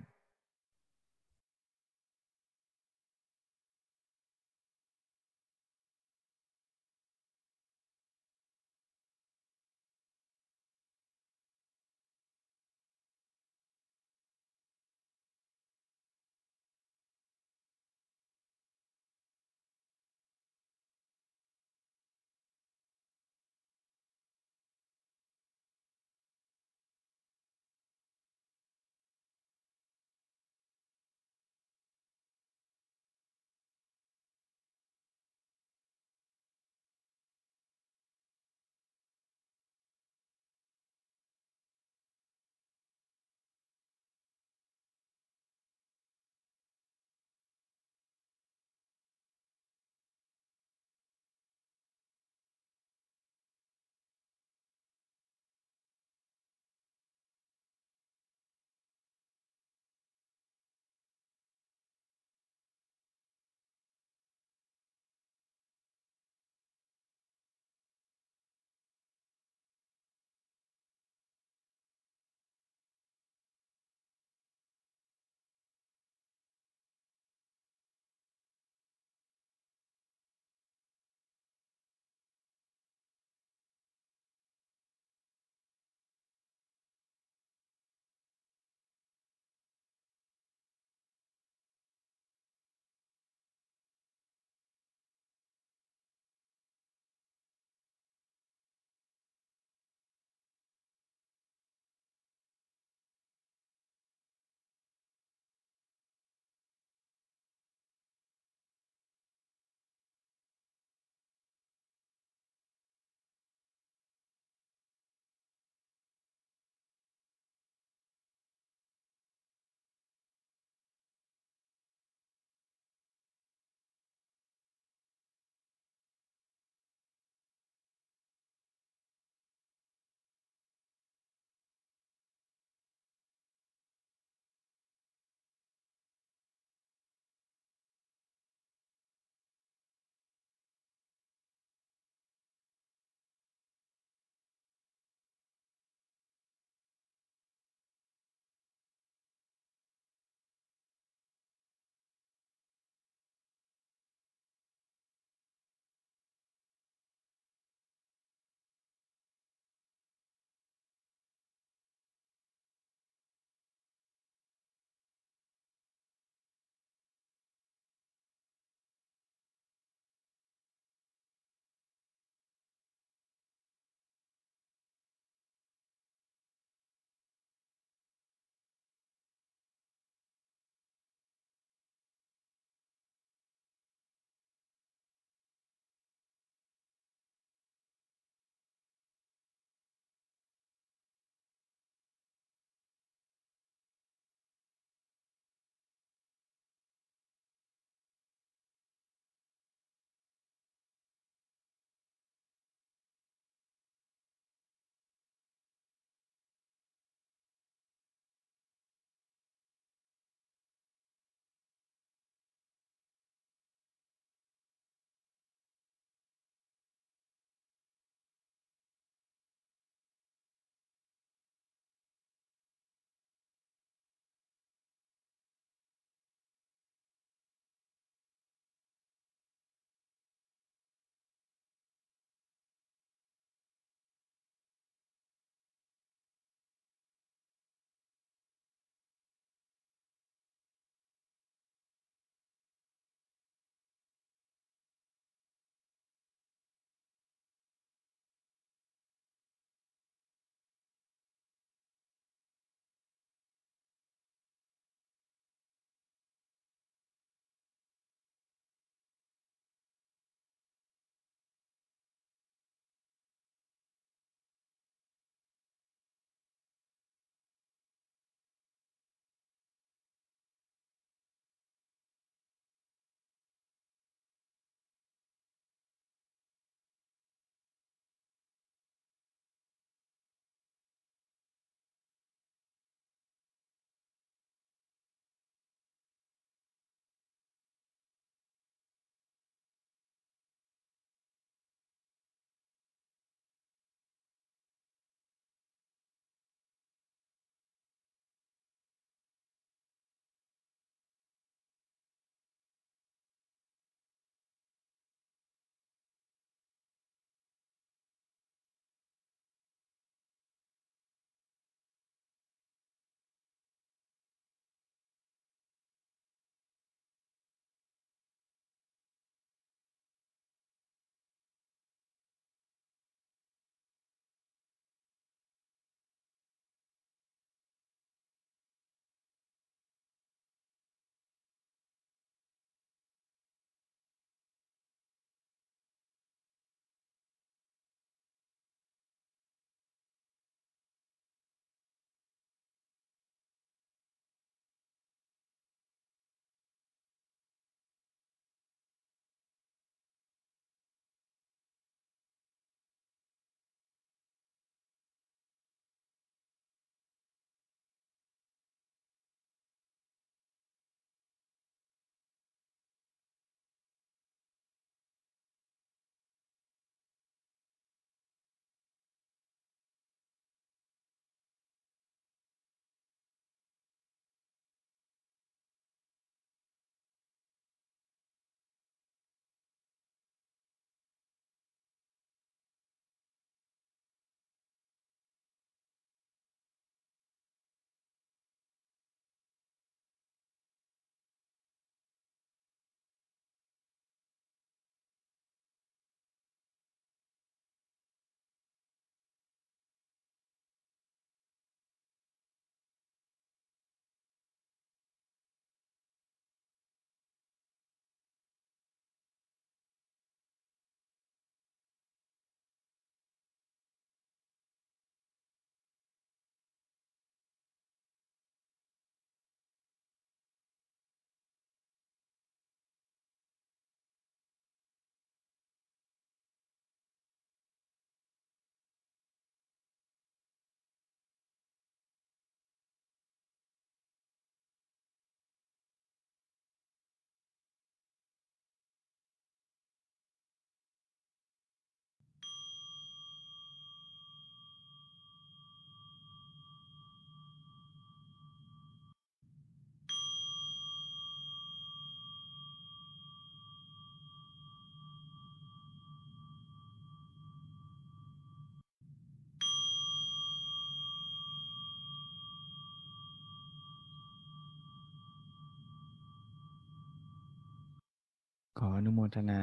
[468.87, 469.61] ออนุโมทนา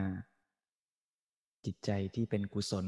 [1.65, 2.87] จิตใจที่เป็นกุศล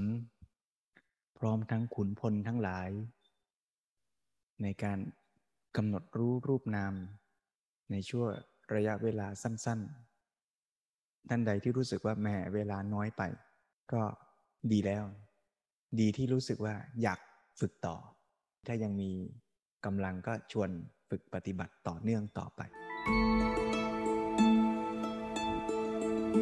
[1.37, 2.89] พร้อมทั้งขุนพลทั้งหลาย
[4.61, 4.99] ในการ
[5.75, 6.93] กำหนดรู้รูปนาม
[7.91, 8.29] ในช่วง
[8.73, 9.79] ระยะเวลาสั้น
[10.55, 13.21] ๆ ท่านใดที่รู้สึกว่าแหมเวลาน้อยไป
[13.93, 14.01] ก็
[14.71, 15.03] ดีแล้ว
[15.99, 17.19] ดีที่รู้สึกว่าอยาก
[17.59, 17.95] ฝึกต่อ
[18.67, 19.11] ถ้ายังมี
[19.85, 20.69] กำลังก็ชวน
[21.09, 22.61] ฝึกปฏิบัติต่อเนื่องต่อไป